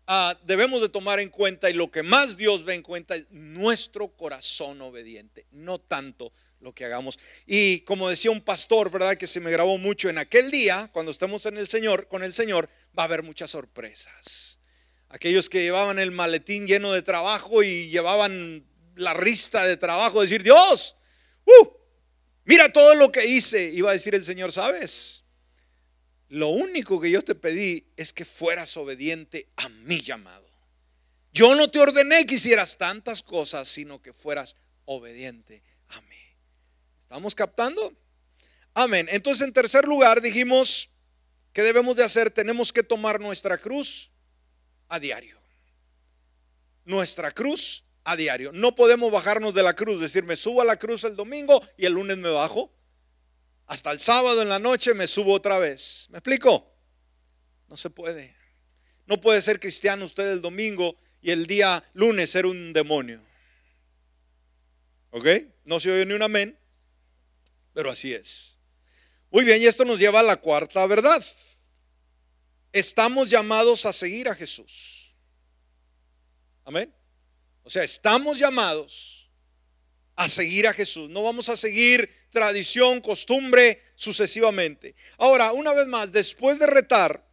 [0.09, 3.31] ah, debemos de tomar en cuenta y lo que más Dios ve en cuenta es
[3.31, 7.19] nuestro corazón obediente, no tanto lo que hagamos.
[7.47, 9.15] Y como decía un pastor, ¿verdad?
[9.15, 12.35] Que se me grabó mucho en aquel día, cuando estemos en el Señor, con el
[12.35, 12.69] Señor,
[12.99, 14.59] va a haber muchas sorpresas.
[15.11, 18.67] Aquellos que llevaban el maletín lleno de trabajo y llevaban
[18.97, 20.97] la rista de trabajo, decir, Dios,
[21.45, 21.69] uh,
[22.45, 23.71] mira todo lo que hice.
[23.73, 25.25] Iba a decir el Señor, ¿sabes?
[26.29, 30.47] Lo único que yo te pedí es que fueras obediente a mi llamado.
[31.33, 36.17] Yo no te ordené que hicieras tantas cosas, sino que fueras obediente a mí.
[37.01, 37.93] ¿Estamos captando?
[38.75, 39.09] Amén.
[39.11, 40.91] Entonces, en tercer lugar, dijimos,
[41.53, 42.31] ¿qué debemos de hacer?
[42.31, 44.11] Tenemos que tomar nuestra cruz
[44.89, 45.39] a diario.
[46.85, 48.53] Nuestra cruz a diario.
[48.53, 51.87] No podemos bajarnos de la cruz, decir, me subo a la cruz el domingo y
[51.87, 52.73] el lunes me bajo.
[53.69, 56.09] Hasta el sábado en la noche me subo otra vez.
[56.11, 56.75] ¿Me explico?
[57.69, 58.35] No se puede.
[59.07, 63.23] No puede ser cristiano usted el domingo y el día lunes ser un demonio.
[65.11, 65.27] ¿Ok?
[65.67, 66.59] No se oye ni un amén,
[67.75, 68.59] pero así es.
[69.31, 71.23] Muy bien, y esto nos lleva a la cuarta verdad.
[72.73, 75.15] Estamos llamados a seguir a Jesús.
[76.65, 76.95] Amén.
[77.65, 79.18] O sea, estamos llamados
[80.19, 81.09] a seguir a Jesús.
[81.09, 84.97] No vamos a seguir tradición, costumbre sucesivamente.
[85.17, 87.25] Ahora, una vez más, después de retar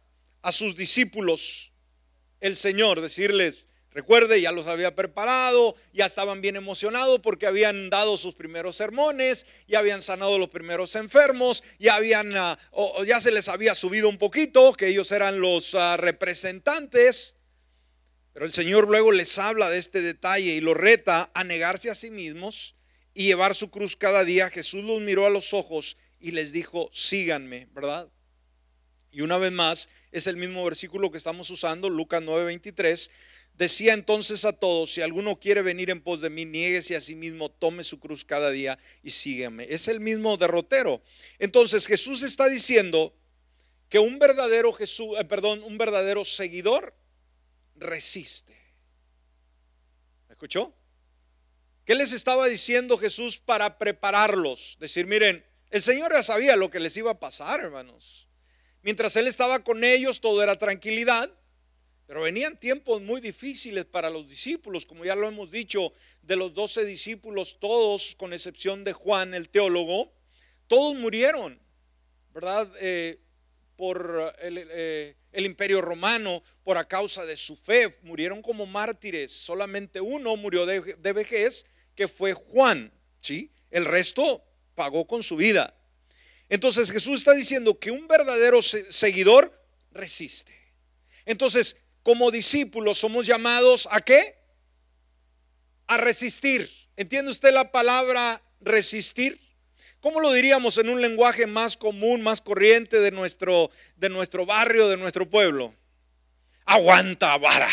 [0.42, 1.72] a sus discípulos,
[2.40, 8.16] el Señor, decirles, recuerde, ya los había preparado, ya estaban bien emocionados porque habían dado
[8.16, 13.32] sus primeros sermones, ya habían sanado los primeros enfermos, ya habían, ah, o, ya se
[13.32, 17.34] les había subido un poquito, que ellos eran los ah, representantes.
[18.32, 21.96] Pero el Señor luego les habla de este detalle y los reta a negarse a
[21.96, 22.75] sí mismos
[23.16, 26.90] y llevar su cruz cada día, Jesús los miró a los ojos y les dijo,
[26.92, 28.10] síganme, ¿verdad?
[29.10, 33.10] Y una vez más, es el mismo versículo que estamos usando, Lucas 9:23.
[33.54, 37.14] Decía entonces a todos, si alguno quiere venir en pos de mí, niéguese a sí
[37.14, 39.66] mismo, tome su cruz cada día y sígueme.
[39.70, 41.02] Es el mismo derrotero.
[41.38, 43.14] Entonces Jesús está diciendo
[43.88, 46.94] que un verdadero Jesús, eh, perdón, un verdadero seguidor
[47.76, 48.54] resiste.
[50.28, 50.74] ¿Me escuchó?
[51.86, 54.76] ¿Qué les estaba diciendo Jesús para prepararlos?
[54.80, 58.26] Decir, miren, el Señor ya sabía lo que les iba a pasar, hermanos.
[58.82, 61.32] Mientras Él estaba con ellos, todo era tranquilidad,
[62.08, 66.54] pero venían tiempos muy difíciles para los discípulos, como ya lo hemos dicho, de los
[66.54, 70.12] doce discípulos, todos, con excepción de Juan, el teólogo,
[70.66, 71.56] todos murieron,
[72.34, 72.68] ¿verdad?
[72.80, 73.20] Eh,
[73.76, 79.30] por el, eh, el, imperio romano, por a causa de su fe, murieron como mártires,
[79.30, 81.64] solamente uno murió de vejez
[81.96, 83.50] que fue Juan, ¿sí?
[83.70, 85.74] El resto pagó con su vida.
[86.48, 89.50] Entonces Jesús está diciendo que un verdadero seguidor
[89.90, 90.54] resiste.
[91.24, 94.38] Entonces, como discípulos somos llamados a qué?
[95.88, 96.70] A resistir.
[96.96, 99.40] ¿Entiende usted la palabra resistir?
[100.00, 104.88] ¿Cómo lo diríamos en un lenguaje más común, más corriente de nuestro, de nuestro barrio,
[104.88, 105.74] de nuestro pueblo?
[106.64, 107.70] Aguanta, vara.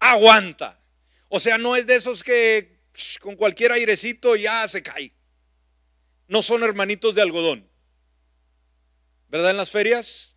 [0.00, 0.80] Aguanta.
[1.28, 2.75] O sea, no es de esos que
[3.20, 5.12] con cualquier airecito ya se cae.
[6.28, 7.68] No son hermanitos de algodón.
[9.28, 10.36] ¿Verdad en las ferias?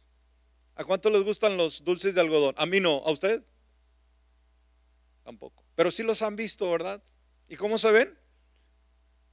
[0.75, 2.55] ¿A cuánto les gustan los dulces de algodón?
[2.57, 3.43] A mí no, ¿a usted?
[5.23, 5.63] Tampoco.
[5.75, 7.03] Pero sí los han visto, ¿verdad?
[7.47, 8.17] ¿Y cómo se ven?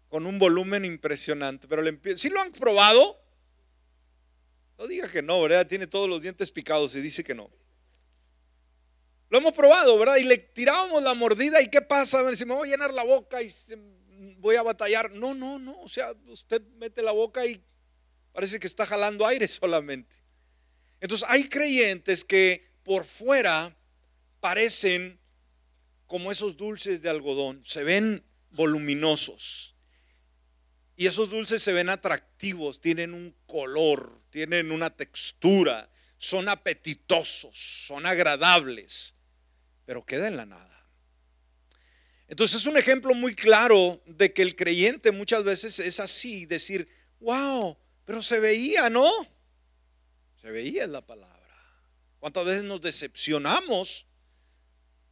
[0.08, 1.68] Con un volumen impresionante.
[1.68, 1.82] Pero
[2.16, 3.20] si lo han probado,
[4.78, 5.66] no diga que no, ¿verdad?
[5.66, 7.50] Tiene todos los dientes picados y dice que no.
[9.28, 10.16] Lo hemos probado, ¿verdad?
[10.16, 12.34] Y le tirábamos la mordida y ¿qué pasa?
[12.34, 13.50] Si me voy a llenar la boca y
[14.38, 15.10] voy a batallar.
[15.12, 15.80] No, no, no.
[15.80, 17.62] O sea, usted mete la boca y
[18.32, 20.14] parece que está jalando aire solamente.
[21.00, 23.76] Entonces hay creyentes que por fuera
[24.40, 25.18] parecen
[26.06, 29.74] como esos dulces de algodón, se ven voluminosos.
[30.94, 38.06] Y esos dulces se ven atractivos, tienen un color, tienen una textura, son apetitosos, son
[38.06, 39.15] agradables
[39.86, 40.66] pero queda en la nada.
[42.28, 46.88] Entonces es un ejemplo muy claro de que el creyente muchas veces es así, decir,
[47.20, 49.08] wow, pero se veía, ¿no?
[50.42, 51.36] Se veía en la palabra.
[52.18, 54.06] ¿Cuántas veces nos decepcionamos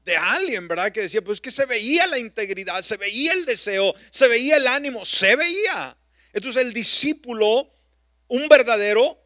[0.05, 0.91] de alguien, verdad?
[0.91, 4.67] Que decía, pues que se veía la integridad, se veía el deseo, se veía el
[4.67, 5.97] ánimo, se veía.
[6.33, 7.73] Entonces el discípulo,
[8.27, 9.21] un verdadero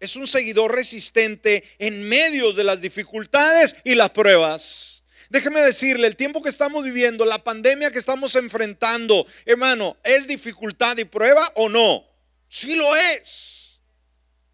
[0.00, 4.93] es un seguidor resistente en medio de las dificultades y las pruebas.
[5.34, 10.96] Déjeme decirle, el tiempo que estamos viviendo, la pandemia que estamos enfrentando, hermano, ¿es dificultad
[10.98, 12.06] y prueba o no?
[12.48, 13.80] Sí lo es.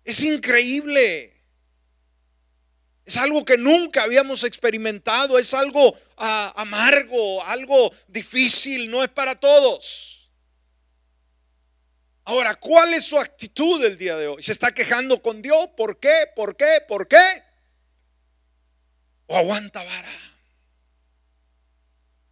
[0.03, 1.38] Es increíble.
[3.05, 9.35] Es algo que nunca habíamos experimentado, es algo ah, amargo, algo difícil, no es para
[9.35, 10.31] todos.
[12.25, 14.43] Ahora, ¿cuál es su actitud el día de hoy?
[14.43, 15.69] ¿Se está quejando con Dios?
[15.77, 16.31] ¿Por qué?
[16.35, 16.79] ¿Por qué?
[16.88, 17.43] ¿Por qué?
[19.27, 20.30] ¿O aguanta vara?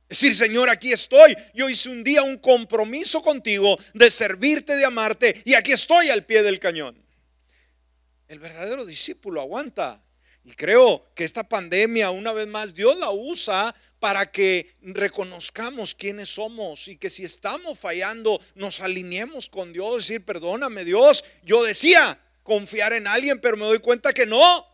[0.08, 1.36] Decir, Señor, aquí estoy.
[1.54, 6.24] Yo hice un día un compromiso contigo de servirte, de amarte, y aquí estoy al
[6.24, 6.96] pie del cañón.
[8.26, 10.02] El verdadero discípulo aguanta.
[10.44, 16.30] Y creo que esta pandemia, una vez más, Dios la usa para que reconozcamos quiénes
[16.30, 22.18] somos y que si estamos fallando, nos alineemos con Dios, decir, perdóname Dios, yo decía
[22.42, 24.66] confiar en alguien, pero me doy cuenta que no,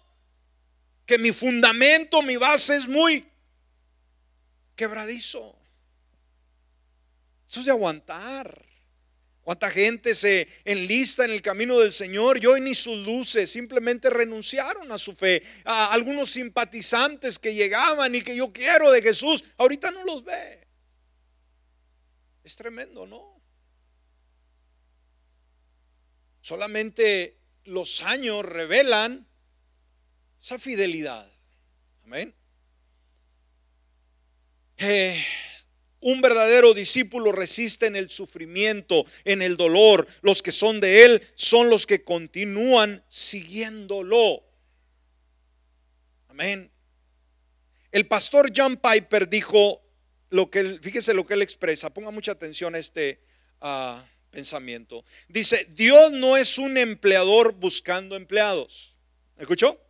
[1.07, 3.27] que mi fundamento, mi base es muy
[4.75, 5.57] quebradizo.
[7.49, 8.65] Eso es de aguantar.
[9.43, 14.09] ¿Cuánta gente se enlista en el camino del Señor y hoy ni sus luces simplemente
[14.09, 15.43] renunciaron a su fe?
[15.65, 20.67] A algunos simpatizantes que llegaban y que yo quiero de Jesús, ahorita no los ve.
[22.43, 23.41] Es tremendo, ¿no?
[26.41, 29.27] Solamente los años revelan
[30.41, 31.31] esa fidelidad.
[32.05, 32.35] Amén.
[34.79, 35.25] Eh,
[36.01, 40.07] un verdadero discípulo resiste en el sufrimiento, en el dolor.
[40.21, 44.45] Los que son de Él son los que continúan siguiéndolo.
[46.29, 46.71] Amén.
[47.91, 49.81] El pastor John Piper dijo
[50.31, 53.21] lo que, fíjese lo que él expresa, ponga mucha atención a este
[53.61, 55.05] ah, pensamiento.
[55.29, 58.97] Dice, Dios no es un empleador buscando empleados.
[59.39, 59.81] ¿Escuchó?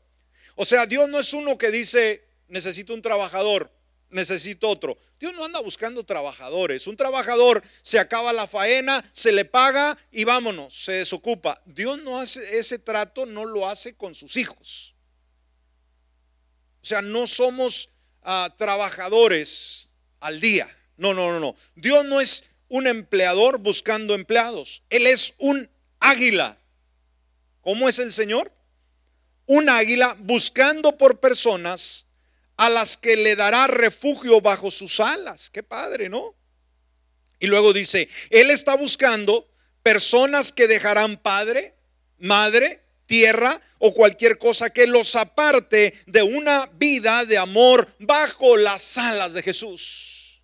[0.54, 3.72] O sea, Dios no es uno que dice, necesito un trabajador
[4.14, 4.96] necesito otro.
[5.18, 6.86] Dios no anda buscando trabajadores.
[6.86, 11.60] Un trabajador se acaba la faena, se le paga y vámonos, se desocupa.
[11.66, 14.94] Dios no hace ese trato, no lo hace con sus hijos.
[16.82, 17.90] O sea, no somos
[18.22, 20.74] ah, trabajadores al día.
[20.96, 21.56] No, no, no, no.
[21.74, 24.82] Dios no es un empleador buscando empleados.
[24.90, 26.56] Él es un águila.
[27.62, 28.52] ¿Cómo es el Señor?
[29.46, 32.03] Un águila buscando por personas
[32.56, 35.50] a las que le dará refugio bajo sus alas.
[35.50, 36.34] Qué padre, ¿no?
[37.38, 39.48] Y luego dice, Él está buscando
[39.82, 41.74] personas que dejarán padre,
[42.18, 48.96] madre, tierra o cualquier cosa que los aparte de una vida de amor bajo las
[48.96, 50.40] alas de Jesús.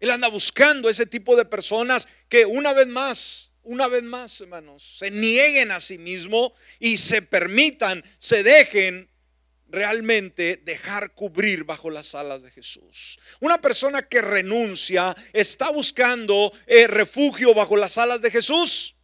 [0.00, 4.96] Él anda buscando ese tipo de personas que una vez más, una vez más, hermanos,
[4.98, 9.08] se nieguen a sí mismo y se permitan, se dejen
[9.72, 13.18] realmente dejar cubrir bajo las alas de Jesús.
[13.40, 18.96] Una persona que renuncia está buscando eh, refugio bajo las alas de Jesús.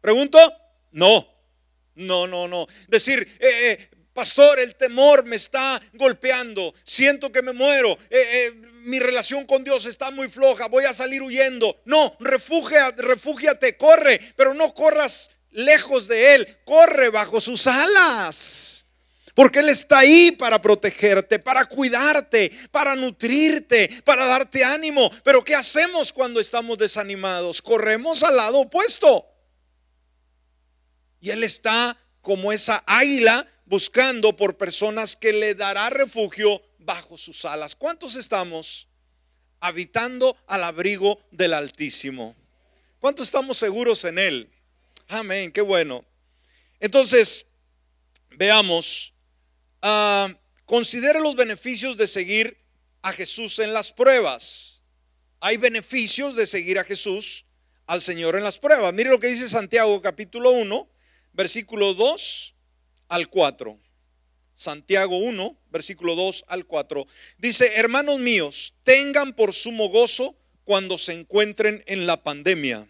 [0.00, 0.38] Pregunto,
[0.90, 1.26] no,
[1.94, 2.66] no, no, no.
[2.88, 7.96] Decir, eh, eh, pastor, el temor me está golpeando, siento que me muero,
[8.82, 11.80] mi relación con Dios está muy floja, voy a salir huyendo.
[11.84, 18.85] No, refúgiate, refúgiate, corre, pero no corras lejos de Él, corre bajo sus alas.
[19.36, 25.10] Porque Él está ahí para protegerte, para cuidarte, para nutrirte, para darte ánimo.
[25.22, 27.60] Pero ¿qué hacemos cuando estamos desanimados?
[27.60, 29.26] Corremos al lado opuesto.
[31.20, 37.44] Y Él está como esa águila buscando por personas que le dará refugio bajo sus
[37.44, 37.74] alas.
[37.74, 38.88] ¿Cuántos estamos
[39.60, 42.34] habitando al abrigo del Altísimo?
[43.00, 44.50] ¿Cuántos estamos seguros en Él?
[45.08, 46.06] Amén, qué bueno.
[46.80, 47.50] Entonces,
[48.30, 49.12] veamos
[49.88, 52.58] Ah, considere los beneficios de seguir
[53.02, 54.82] a Jesús en las pruebas.
[55.38, 57.46] Hay beneficios de seguir a Jesús,
[57.86, 58.92] al Señor en las pruebas.
[58.92, 60.90] Mire lo que dice Santiago capítulo 1,
[61.34, 62.56] versículo 2
[63.10, 63.78] al 4.
[64.56, 67.06] Santiago 1, versículo 2 al 4.
[67.38, 72.88] Dice, hermanos míos, tengan por sumo gozo cuando se encuentren en la pandemia.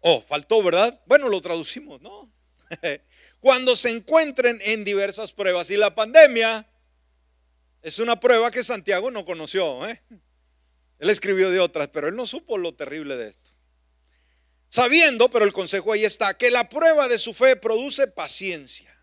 [0.00, 0.98] Oh, faltó, ¿verdad?
[1.04, 2.32] Bueno, lo traducimos, ¿no?
[3.42, 5.68] cuando se encuentren en diversas pruebas.
[5.70, 6.64] Y la pandemia
[7.82, 9.84] es una prueba que Santiago no conoció.
[9.88, 10.00] ¿eh?
[11.00, 13.50] Él escribió de otras, pero él no supo lo terrible de esto.
[14.68, 18.96] Sabiendo, pero el consejo ahí está, que la prueba de su fe produce paciencia,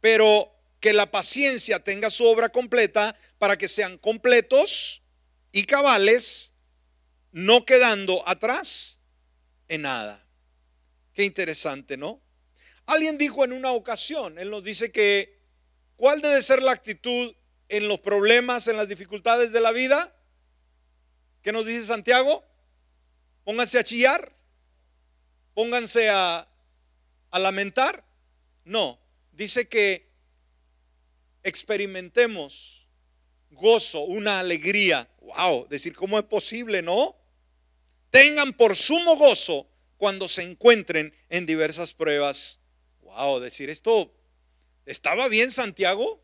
[0.00, 5.04] pero que la paciencia tenga su obra completa para que sean completos
[5.52, 6.52] y cabales,
[7.30, 8.98] no quedando atrás
[9.68, 10.26] en nada.
[11.14, 12.21] Qué interesante, ¿no?
[12.92, 15.40] Alguien dijo en una ocasión, él nos dice que,
[15.96, 17.34] ¿cuál debe ser la actitud
[17.70, 20.14] en los problemas, en las dificultades de la vida?
[21.40, 22.44] ¿Qué nos dice Santiago?
[23.44, 24.36] Pónganse a chillar,
[25.54, 26.46] pónganse a,
[27.32, 28.04] lamentar.
[28.66, 29.00] No,
[29.32, 30.12] dice que
[31.42, 32.86] experimentemos
[33.52, 35.08] gozo, una alegría.
[35.22, 37.16] Wow, decir, ¿cómo es posible, no?
[38.10, 39.66] Tengan por sumo gozo
[39.96, 42.58] cuando se encuentren en diversas pruebas.
[43.14, 44.10] Wow, decir esto,
[44.86, 46.22] ¿estaba bien Santiago?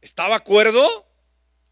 [0.00, 1.06] ¿Estaba acuerdo?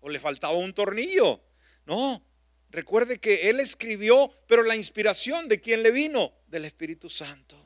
[0.01, 1.43] ¿O le faltaba un tornillo?
[1.85, 2.25] No,
[2.71, 6.33] recuerde que él escribió, pero la inspiración de quién le vino?
[6.47, 7.61] Del Espíritu Santo.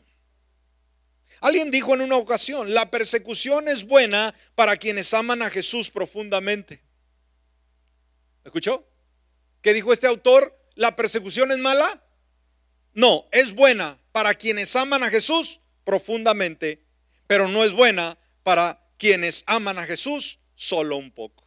[1.41, 6.83] Alguien dijo en una ocasión, la persecución es buena para quienes aman a Jesús profundamente.
[8.43, 8.89] ¿Escuchó?
[9.61, 10.59] ¿Qué dijo este autor?
[10.75, 12.03] ¿La persecución es mala?
[12.99, 16.82] No, es buena para quienes aman a Jesús profundamente,
[17.28, 21.44] pero no es buena para quienes aman a Jesús solo un poco.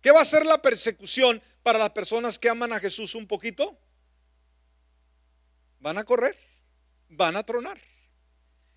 [0.00, 3.78] ¿Qué va a ser la persecución para las personas que aman a Jesús un poquito?
[5.78, 6.36] Van a correr,
[7.10, 7.80] van a tronar.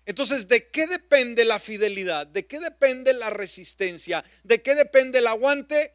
[0.06, 2.28] Entonces, ¿de qué depende la fidelidad?
[2.28, 4.24] ¿De qué depende la resistencia?
[4.44, 5.92] ¿De qué depende el aguante?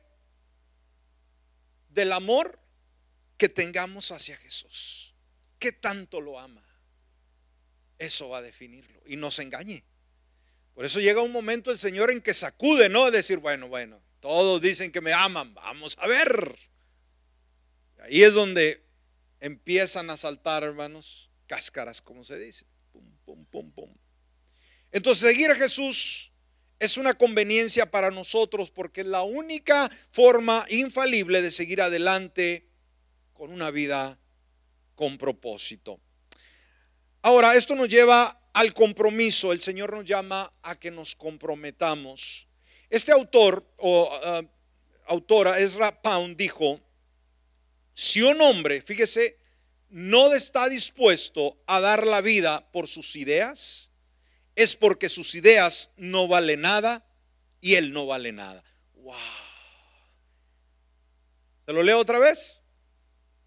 [1.88, 2.60] Del amor
[3.38, 5.07] que tengamos hacia Jesús.
[5.60, 6.64] ¿Qué tanto lo ama?
[7.98, 9.02] Eso va a definirlo.
[9.06, 9.84] Y no se engañe.
[10.74, 13.10] Por eso llega un momento el Señor en que sacude, ¿no?
[13.10, 16.56] Decir, bueno, bueno, todos dicen que me aman, vamos a ver.
[18.04, 18.86] Ahí es donde
[19.40, 22.66] empiezan a saltar, hermanos, cáscaras, como se dice.
[24.92, 26.32] Entonces, seguir a Jesús
[26.80, 32.70] es una conveniencia para nosotros porque es la única forma infalible de seguir adelante
[33.34, 34.20] con una vida
[34.98, 36.02] con propósito.
[37.22, 39.54] Ahora, esto nos lleva al compromiso.
[39.54, 42.48] El Señor nos llama a que nos comprometamos.
[42.90, 44.50] Este autor o uh,
[45.06, 46.82] autora, Ezra Pound, dijo,
[47.94, 49.38] si un hombre, fíjese,
[49.90, 53.92] no está dispuesto a dar la vida por sus ideas,
[54.56, 57.06] es porque sus ideas no valen nada
[57.62, 58.64] y él no vale nada.
[58.96, 59.16] Wow.
[61.68, 62.62] ¿Se lo leo otra vez?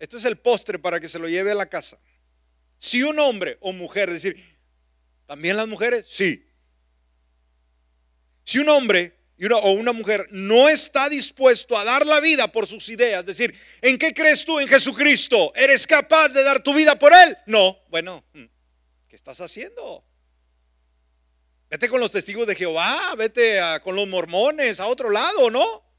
[0.01, 1.99] Esto es el postre para que se lo lleve a la casa.
[2.79, 4.35] Si un hombre o mujer, decir,
[5.27, 6.07] ¿también las mujeres?
[6.09, 6.45] Sí.
[8.43, 9.21] Si un hombre
[9.63, 13.99] o una mujer no está dispuesto a dar la vida por sus ideas, decir, ¿en
[13.99, 15.53] qué crees tú en Jesucristo?
[15.55, 17.37] ¿Eres capaz de dar tu vida por Él?
[17.47, 18.45] No, bueno, mm,
[19.09, 20.05] ¿qué estás haciendo?
[21.69, 25.90] Vete con los testigos de Jehová, vete con los mormones a otro lado, ¿no?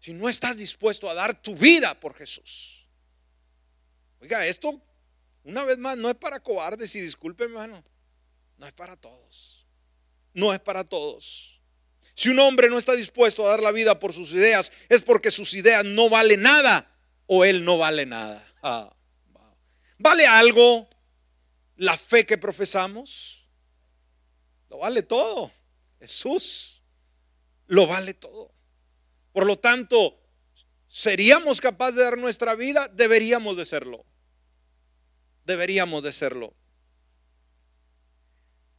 [0.00, 2.88] Si no estás dispuesto a dar tu vida por Jesús.
[4.20, 4.82] Oiga, esto,
[5.44, 7.84] una vez más, no es para cobardes y disculpe, hermano,
[8.56, 9.60] no es para todos
[10.34, 11.60] no es para todos.
[12.14, 15.30] Si un hombre no está dispuesto a dar la vida por sus ideas, es porque
[15.30, 16.90] sus ideas no valen nada
[17.26, 18.46] o él no vale nada.
[18.62, 18.94] Ah,
[19.98, 20.88] ¿Vale algo
[21.76, 23.46] la fe que profesamos?
[24.68, 25.50] Lo vale todo.
[25.98, 26.82] Jesús
[27.66, 28.52] lo vale todo.
[29.32, 30.18] Por lo tanto,
[30.88, 32.88] ¿seríamos capaces de dar nuestra vida?
[32.88, 34.04] Deberíamos de serlo.
[35.44, 36.54] Deberíamos de serlo.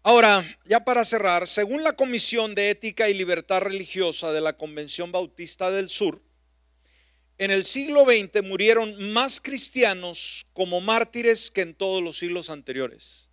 [0.04, 5.12] Ahora, ya para cerrar, según la Comisión de Ética y Libertad Religiosa de la Convención
[5.12, 6.20] Bautista del Sur,
[7.38, 13.30] en el siglo XX murieron más cristianos como mártires que en todos los siglos anteriores.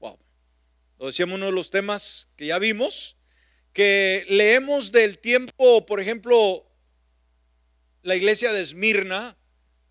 [0.00, 0.18] Wow.
[0.98, 3.16] Lo decíamos uno de los temas que ya vimos,
[3.72, 6.66] que leemos del tiempo, por ejemplo,
[8.02, 9.36] la iglesia de Esmirna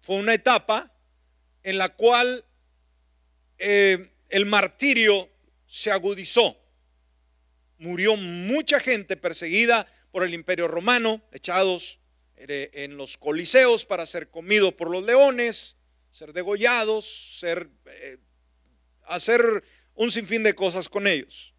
[0.02, 0.94] fue una etapa
[1.64, 2.46] en la cual
[3.58, 5.30] eh, el martirio
[5.68, 6.58] se agudizó.
[7.78, 12.00] Murió mucha gente perseguida por el imperio romano, echados
[12.36, 15.78] eh, en los coliseos para ser comidos por los leones,
[16.10, 18.18] ser degollados, ser, eh,
[19.04, 19.64] hacer
[19.96, 21.51] un sinfín de cosas con ellos.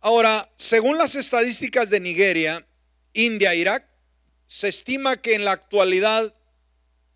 [0.00, 2.66] Ahora, según las estadísticas de Nigeria,
[3.12, 3.86] India, Irak,
[4.46, 6.34] se estima que en la actualidad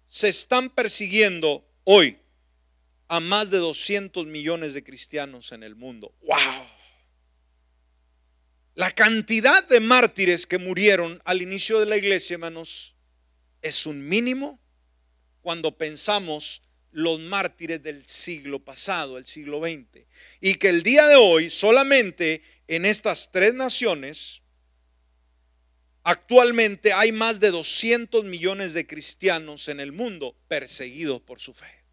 [0.06, 2.18] se están persiguiendo hoy
[3.08, 6.14] a más de 200 millones de cristianos en el mundo.
[6.22, 6.66] ¡Wow!
[8.74, 12.94] La cantidad de mártires que murieron al inicio de la iglesia, hermanos,
[13.62, 14.60] es un mínimo
[15.40, 20.06] cuando pensamos los mártires del siglo pasado, el siglo XX.
[20.40, 24.42] Y que el día de hoy solamente en estas tres naciones,
[26.02, 31.84] actualmente hay más de 200 millones de cristianos en el mundo perseguidos por su fe.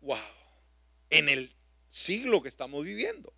[0.00, 0.18] Wow.
[1.10, 1.54] En el
[1.88, 3.32] siglo que estamos viviendo.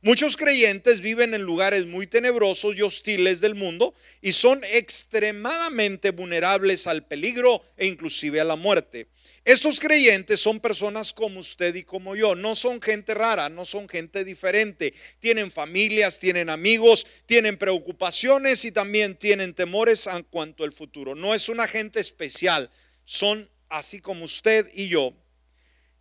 [0.00, 6.86] Muchos creyentes viven en lugares muy tenebrosos y hostiles del mundo y son extremadamente vulnerables
[6.86, 9.08] al peligro e inclusive a la muerte.
[9.44, 13.88] Estos creyentes son personas como usted y como yo, no son gente rara, no son
[13.88, 14.94] gente diferente.
[15.18, 21.16] Tienen familias, tienen amigos, tienen preocupaciones y también tienen temores en cuanto al futuro.
[21.16, 22.70] No es una gente especial,
[23.04, 25.12] son así como usted y yo,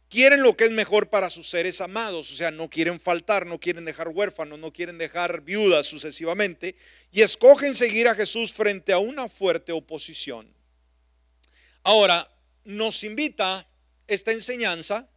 [0.08, 3.60] quieren lo que es mejor para sus seres amados, o sea, no quieren faltar, no
[3.60, 6.76] quieren dejar huérfanos, no quieren dejar viudas sucesivamente,
[7.12, 10.54] y escogen seguir a Jesús frente a una fuerte oposición.
[11.82, 12.30] Ahora,
[12.64, 13.68] nos invita
[14.08, 15.10] esta enseñanza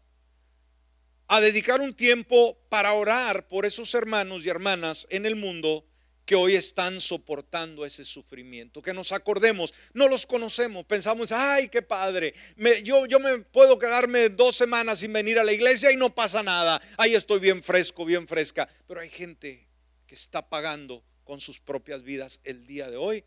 [1.27, 5.87] a dedicar un tiempo para orar por esos hermanos y hermanas en el mundo
[6.25, 8.81] que hoy están soportando ese sufrimiento.
[8.81, 12.35] Que nos acordemos, no los conocemos, pensamos, ay, qué padre,
[12.83, 16.43] yo, yo me puedo quedarme dos semanas sin venir a la iglesia y no pasa
[16.43, 19.69] nada, ahí estoy bien fresco, bien fresca, pero hay gente
[20.07, 23.25] que está pagando con sus propias vidas el día de hoy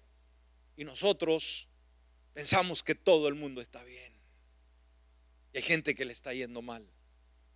[0.76, 1.68] y nosotros
[2.38, 4.14] pensamos que todo el mundo está bien.
[5.54, 6.88] Y hay gente que le está yendo mal.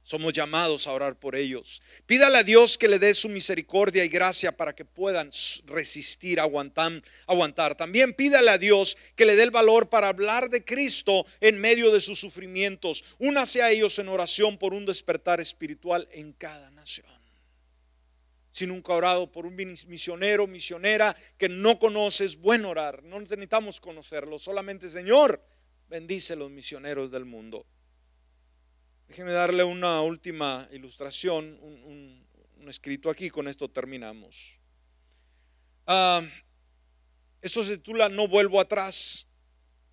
[0.02, 1.84] Somos llamados a orar por ellos.
[2.08, 5.30] Pídale a Dios que le dé su misericordia y gracia para que puedan
[5.68, 7.78] resistir, aguantar, aguantar.
[7.78, 11.92] También pídale a Dios que le dé el valor para hablar de Cristo en medio
[11.92, 13.04] de sus sufrimientos.
[13.20, 17.11] Únase a ellos en oración por un despertar espiritual en cada nación.
[18.52, 23.02] Si nunca ha orado por un misionero, misionera que no conoces, bueno orar.
[23.04, 24.40] No necesitamos conocerlo.
[24.40, 25.42] Solamente, Señor,
[25.88, 27.66] bendice a los misioneros del mundo.
[29.08, 32.26] Déjeme darle una última ilustración, un,
[32.68, 34.60] escrito aquí, con esto terminamos.
[35.88, 36.22] Ah,
[37.42, 39.28] esto se titula No vuelvo atrás.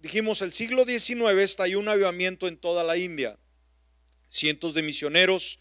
[0.00, 3.38] Dijimos, el siglo XIX estalló un avivamiento en toda la India.
[4.28, 5.58] Cientos de misioneros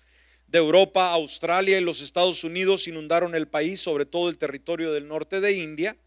[0.47, 5.07] de Europa, Australia y los Estados Unidos inundaron el país, sobre todo el territorio del
[5.07, 5.97] norte de India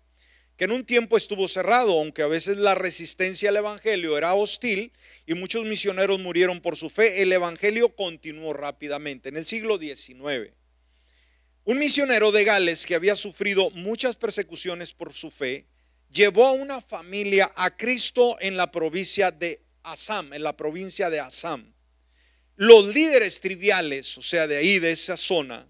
[0.60, 4.92] que en un tiempo estuvo cerrado, aunque a veces la resistencia al Evangelio era hostil
[5.24, 10.52] y muchos misioneros murieron por su fe, el Evangelio continuó rápidamente en el siglo XIX.
[11.64, 15.64] Un misionero de Gales que había sufrido muchas persecuciones por su fe,
[16.10, 21.20] llevó a una familia a Cristo en la provincia de Assam, en la provincia de
[21.20, 21.72] Assam.
[22.60, 25.66] Los líderes triviales, o sea, de ahí, de esa zona,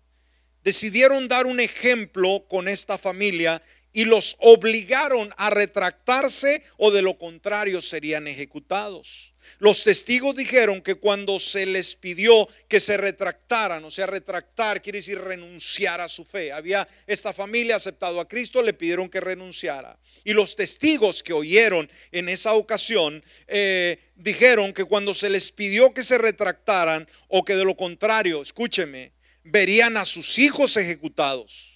[0.64, 3.62] decidieron dar un ejemplo con esta familia
[3.93, 9.30] y los obligaron a retractarse o de lo contrario serían ejecutados.
[9.59, 14.99] Los testigos dijeron que cuando se les pidió que se retractaran, o sea, retractar quiere
[14.99, 16.53] decir renunciar a su fe.
[16.53, 19.99] Había esta familia aceptado a Cristo, le pidieron que renunciara.
[20.24, 25.95] Y los testigos que oyeron en esa ocasión eh, dijeron que cuando se les pidió
[25.95, 29.12] que se retractaran o que de lo contrario, escúcheme,
[29.45, 31.70] verían a sus hijos ejecutados.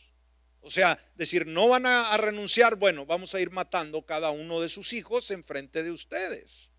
[0.61, 4.71] O sea, decir, no van a, renunciar, bueno, vamos a ir matando cada uno de
[4.71, 6.73] sus hijos en frente de ustedes.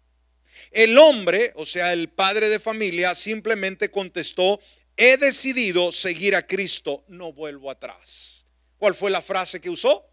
[0.72, 4.60] El hombre, o sea, el padre de familia, simplemente contestó,
[4.98, 8.46] he decidido seguir a Cristo, no vuelvo atrás.
[8.78, 10.06] ¿Cuál fue la frase que usó?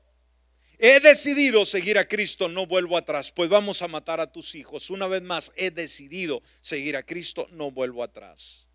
[0.79, 3.31] He decidido seguir a Cristo, no vuelvo atrás.
[3.31, 4.91] Pues vamos a matar a tus hijos.
[4.91, 8.69] Una vez más, he decidido seguir a Cristo, no vuelvo atrás.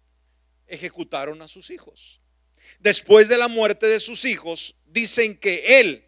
[0.68, 2.22] Ejecutaron a sus hijos.
[2.80, 6.06] Después de la muerte de sus hijos, dicen que él,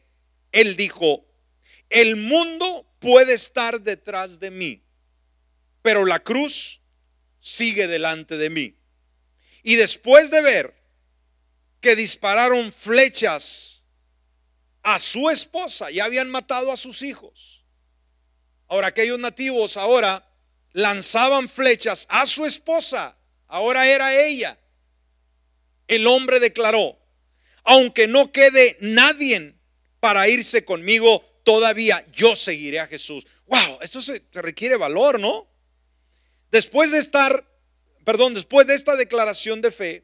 [0.52, 1.26] él dijo,
[1.90, 4.84] el mundo puede estar detrás de mí,
[5.82, 6.82] pero la cruz
[7.40, 8.78] sigue delante de mí.
[9.64, 10.76] Y después de ver
[11.82, 13.86] que dispararon flechas
[14.84, 17.66] a su esposa, ya habían matado a sus hijos.
[18.68, 20.26] Ahora aquellos nativos ahora
[20.74, 23.18] lanzaban flechas a su esposa,
[23.48, 24.58] ahora era ella.
[25.88, 27.00] El hombre declaró,
[27.64, 29.56] aunque no quede nadie
[30.00, 33.26] para irse conmigo, todavía yo seguiré a Jesús.
[33.48, 35.49] Wow, esto se, requiere valor, ¿no?
[36.52, 37.46] Después de estar,
[38.06, 40.04] perdón, después de esta declaración de fe,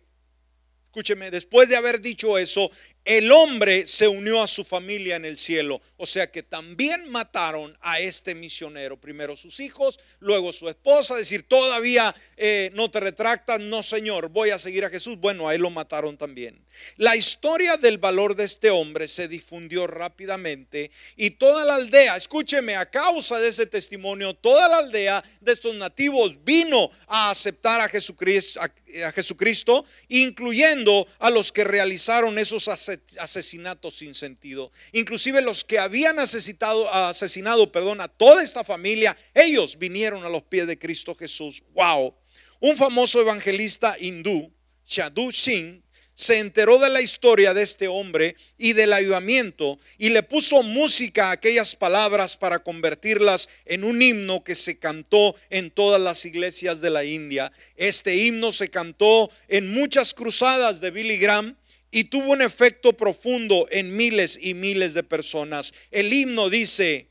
[0.86, 2.72] escúcheme, después de haber dicho eso,
[3.06, 5.80] el hombre se unió a su familia en el cielo.
[5.97, 8.99] O sea que también mataron a este misionero.
[8.99, 11.16] Primero sus hijos, luego su esposa.
[11.16, 15.20] Decir, todavía eh, no te retractas, no Señor, voy a seguir a Jesús.
[15.20, 16.60] Bueno, ahí lo mataron también.
[16.97, 22.76] La historia del valor de este hombre se difundió rápidamente y toda la aldea, escúcheme,
[22.76, 27.88] a causa de ese testimonio, toda la aldea de estos nativos vino a aceptar a
[27.88, 34.72] Jesucristo, a Jesucristo incluyendo a los que realizaron esos asesinatos asesinatos sin sentido.
[34.91, 40.43] Inclusive los que habían asesinado, asesinado perdón, a toda esta familia, ellos vinieron a los
[40.43, 41.64] pies de Cristo Jesús.
[41.74, 42.16] Wow.
[42.60, 44.52] Un famoso evangelista hindú,
[44.84, 45.86] Sadhu Singh,
[46.16, 51.28] se enteró de la historia de este hombre y del avivamiento y le puso música
[51.28, 56.80] a aquellas palabras para convertirlas en un himno que se cantó en todas las iglesias
[56.80, 57.52] de la India.
[57.76, 61.58] Este himno se cantó en muchas cruzadas de Billy Graham
[61.96, 65.74] y tuvo un efecto profundo en miles y miles de personas.
[65.91, 67.08] El himno dice,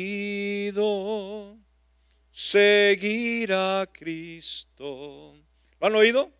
[2.33, 5.37] seguir a Cristo
[5.79, 6.33] ¿Lo han oído?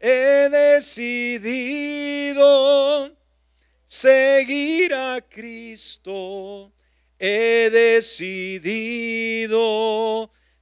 [0.00, 2.46] He decidido
[3.84, 6.72] seguir a Cristo.
[7.18, 8.70] He decidido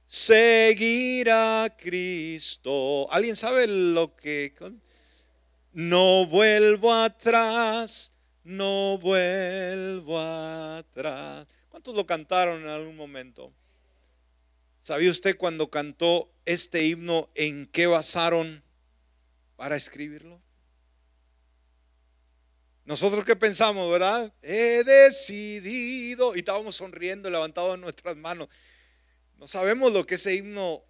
[0.07, 3.11] seguir a Cristo.
[3.11, 4.55] ¿Alguien sabe lo que...
[5.73, 8.11] No vuelvo atrás,
[8.43, 11.45] no vuelvo atrás.
[11.69, 13.53] ¿Cuántos lo cantaron en algún momento?
[14.81, 18.63] ¿Sabía usted cuando cantó este himno en qué basaron
[19.55, 20.41] para escribirlo?
[22.85, 24.33] Nosotros qué pensamos, ¿verdad?
[24.41, 28.47] He decidido y estábamos sonriendo, levantados nuestras manos.
[29.37, 30.83] No sabemos lo que ese himno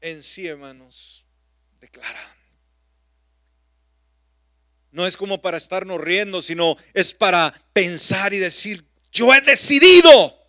[0.00, 1.24] en sí, hermanos,
[1.80, 2.36] declara.
[4.92, 10.40] No es como para estarnos riendo, sino es para pensar y decir, yo he decidido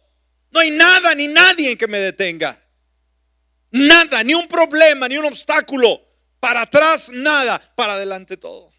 [0.51, 2.61] no hay nada ni nadie que me detenga.
[3.71, 6.05] Nada, ni un problema, ni un obstáculo.
[6.39, 7.59] Para atrás, nada.
[7.75, 8.71] Para adelante todo.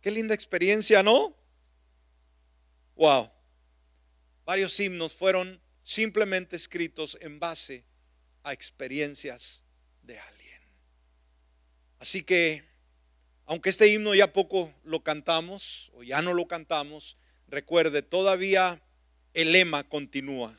[0.00, 1.36] Qué linda experiencia, ¿no?
[2.96, 3.30] Wow.
[4.44, 5.60] Varios himnos fueron
[5.90, 7.82] simplemente escritos en base
[8.44, 9.64] a experiencias
[10.02, 10.60] de alguien.
[11.98, 12.62] Así que,
[13.44, 17.16] aunque este himno ya poco lo cantamos o ya no lo cantamos,
[17.48, 18.80] recuerde, todavía
[19.34, 20.56] el lema continúa.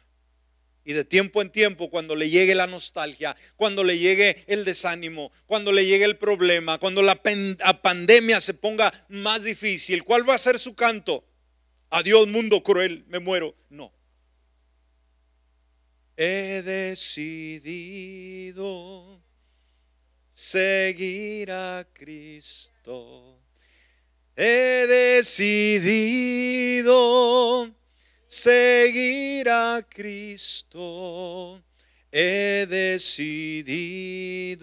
[0.84, 5.32] Y de tiempo en tiempo, cuando le llegue la nostalgia, cuando le llegue el desánimo,
[5.46, 10.40] cuando le llegue el problema, cuando la, pandemia se ponga más difícil, ¿cuál va a
[10.40, 11.24] ser su canto?
[11.90, 13.56] Adiós mundo cruel, me muero.
[13.70, 13.94] No.
[16.24, 18.62] He decidido
[20.30, 23.40] seguir a Cristo.
[24.38, 26.94] He decidido
[28.28, 31.60] seguir a Cristo.
[32.12, 34.62] He decidido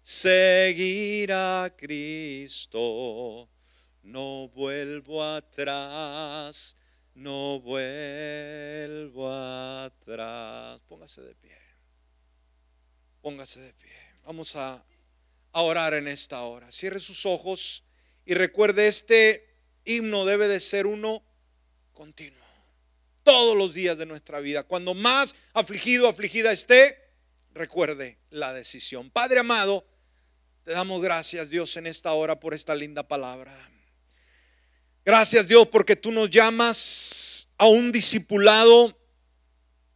[0.00, 3.48] seguir a Cristo.
[4.04, 6.76] No vuelvo atrás,
[7.20, 10.80] no vuelvo atrás.
[10.88, 11.56] Póngase de pie.
[13.20, 13.92] Póngase de pie.
[14.24, 14.82] Vamos a,
[15.52, 16.72] orar en esta hora.
[16.72, 17.84] Cierre sus ojos
[18.24, 19.54] y recuerde este
[19.84, 21.22] himno debe de ser uno
[21.92, 22.38] continuo.
[23.22, 24.62] Todos los días de nuestra vida.
[24.62, 26.96] Cuando más afligido, afligida esté,
[27.52, 29.10] recuerde la decisión.
[29.10, 29.84] Padre amado,
[30.64, 33.70] te damos gracias Dios en esta hora por esta linda palabra.
[35.04, 38.96] Gracias Dios porque tú nos llamas a un discipulado,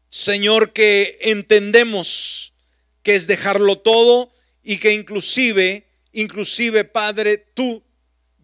[0.09, 2.55] Señor, que entendemos
[3.03, 4.33] que es dejarlo todo
[4.63, 7.83] y que inclusive, inclusive Padre, tú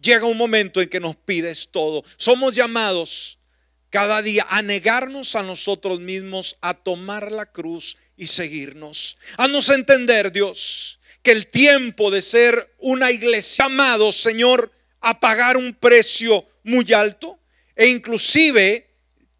[0.01, 2.03] llega un momento en que nos pides todo.
[2.15, 3.39] Somos llamados
[3.89, 9.17] cada día a negarnos a nosotros mismos, a tomar la cruz y seguirnos.
[9.37, 15.73] Haznos entender, Dios, que el tiempo de ser una iglesia, amado Señor, a pagar un
[15.73, 17.39] precio muy alto
[17.75, 18.87] e inclusive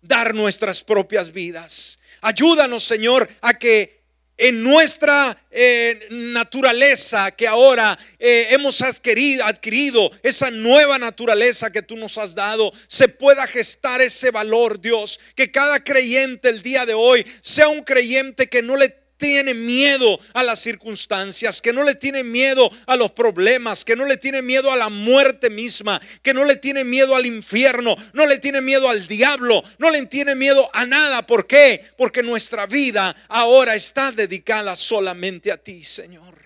[0.02, 2.00] dar nuestras propias vidas.
[2.22, 4.02] Ayúdanos, Señor, a que
[4.38, 11.96] en nuestra eh, naturaleza que ahora eh, hemos adquirido, adquirido, esa nueva naturaleza que tú
[11.96, 15.20] nos has dado, se pueda gestar ese valor, Dios.
[15.36, 20.20] Que cada creyente el día de hoy sea un creyente que no le tiene miedo
[20.34, 24.42] a las circunstancias, que no le tiene miedo a los problemas, que no le tiene
[24.42, 28.62] miedo a la muerte misma, que no le tiene miedo al infierno, no le tiene
[28.62, 31.26] miedo al diablo, no le tiene miedo a nada.
[31.28, 31.86] ¿Por qué?
[31.98, 36.41] Porque nuestra vida ahora está dedicada solamente a ti, Señor.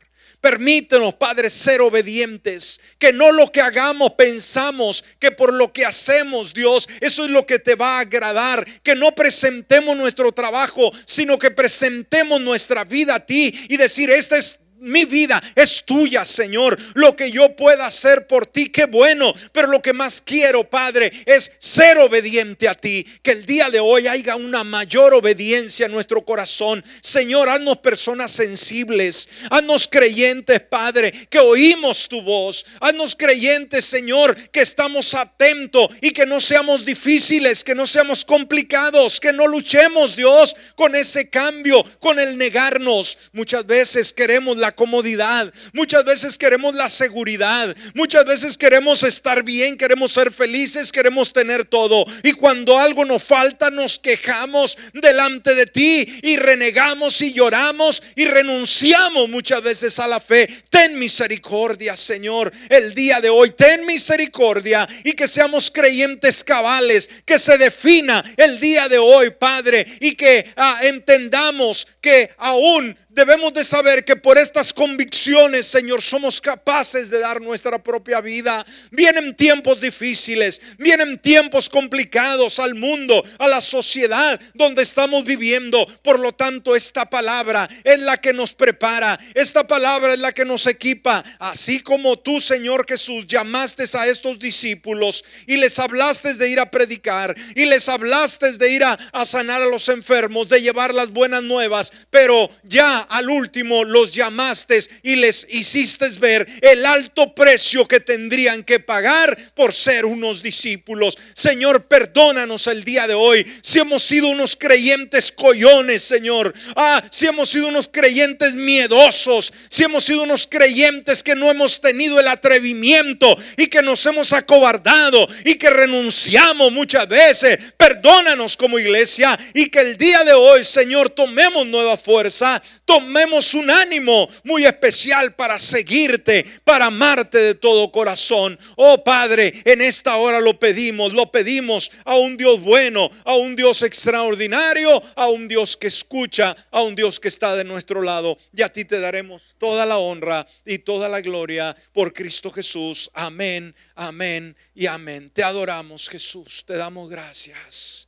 [0.45, 2.79] Permítenos, Padre, ser obedientes.
[2.99, 7.47] Que no lo que hagamos pensamos que por lo que hacemos, Dios, eso es lo
[7.47, 8.63] que te va a agradar.
[8.83, 14.37] Que no presentemos nuestro trabajo, sino que presentemos nuestra vida a ti y decir, esta
[14.37, 16.77] es mi vida es tuya, Señor.
[16.95, 19.33] Lo que yo pueda hacer por ti, qué bueno.
[19.51, 23.05] Pero lo que más quiero, Padre, es ser obediente a ti.
[23.21, 26.83] Que el día de hoy haya una mayor obediencia en nuestro corazón.
[27.01, 29.29] Señor, haznos personas sensibles.
[29.49, 32.65] Haznos creyentes, Padre, que oímos tu voz.
[32.81, 39.19] Haznos creyentes, Señor, que estamos atentos y que no seamos difíciles, que no seamos complicados,
[39.19, 43.17] que no luchemos, Dios, con ese cambio, con el negarnos.
[43.31, 49.77] Muchas veces queremos la comodidad, muchas veces queremos la seguridad, muchas veces queremos estar bien,
[49.77, 52.05] queremos ser felices, queremos tener todo.
[52.23, 58.25] Y cuando algo nos falta, nos quejamos delante de ti y renegamos y lloramos y
[58.25, 60.47] renunciamos muchas veces a la fe.
[60.69, 63.51] Ten misericordia, Señor, el día de hoy.
[63.51, 69.85] Ten misericordia y que seamos creyentes cabales, que se defina el día de hoy, Padre,
[69.99, 76.41] y que ah, entendamos que aún debemos de saber que por estas convicciones, Señor, somos
[76.41, 78.65] capaces de dar nuestra propia vida.
[78.91, 85.85] Vienen tiempos difíciles, vienen tiempos complicados al mundo, a la sociedad donde estamos viviendo.
[86.03, 90.43] Por lo tanto, esta palabra es la que nos prepara, esta palabra es la que
[90.43, 91.23] nos equipa.
[91.39, 96.69] Así como tú, Señor Jesús, llamaste a estos discípulos y les hablaste de ir a
[96.69, 101.09] predicar y les hablaste de ir a, a sanar a los enfermos, de llevar las
[101.09, 107.87] buenas nuevas, pero ya al último los llamaste y les hiciste ver el alto precio
[107.87, 111.17] que tendrían que pagar por ser unos discípulos.
[111.33, 116.53] Señor, perdónanos el día de hoy si hemos sido unos creyentes collones, Señor.
[116.75, 121.81] Ah, si hemos sido unos creyentes miedosos, si hemos sido unos creyentes que no hemos
[121.81, 127.57] tenido el atrevimiento y que nos hemos acobardado y que renunciamos muchas veces.
[127.77, 132.61] Perdónanos como iglesia y que el día de hoy, Señor, tomemos nueva fuerza
[132.95, 138.57] tomemos un ánimo muy especial para seguirte, para amarte de todo corazón.
[138.77, 143.53] Oh Padre, en esta hora lo pedimos, lo pedimos a un Dios bueno, a un
[143.57, 148.37] Dios extraordinario, a un Dios que escucha, a un Dios que está de nuestro lado.
[148.53, 153.11] Y a ti te daremos toda la honra y toda la gloria por Cristo Jesús.
[153.13, 155.29] Amén, amén y amén.
[155.31, 158.07] Te adoramos Jesús, te damos gracias.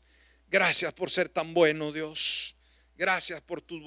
[0.50, 2.56] Gracias por ser tan bueno Dios.
[2.98, 3.76] Gracias por tus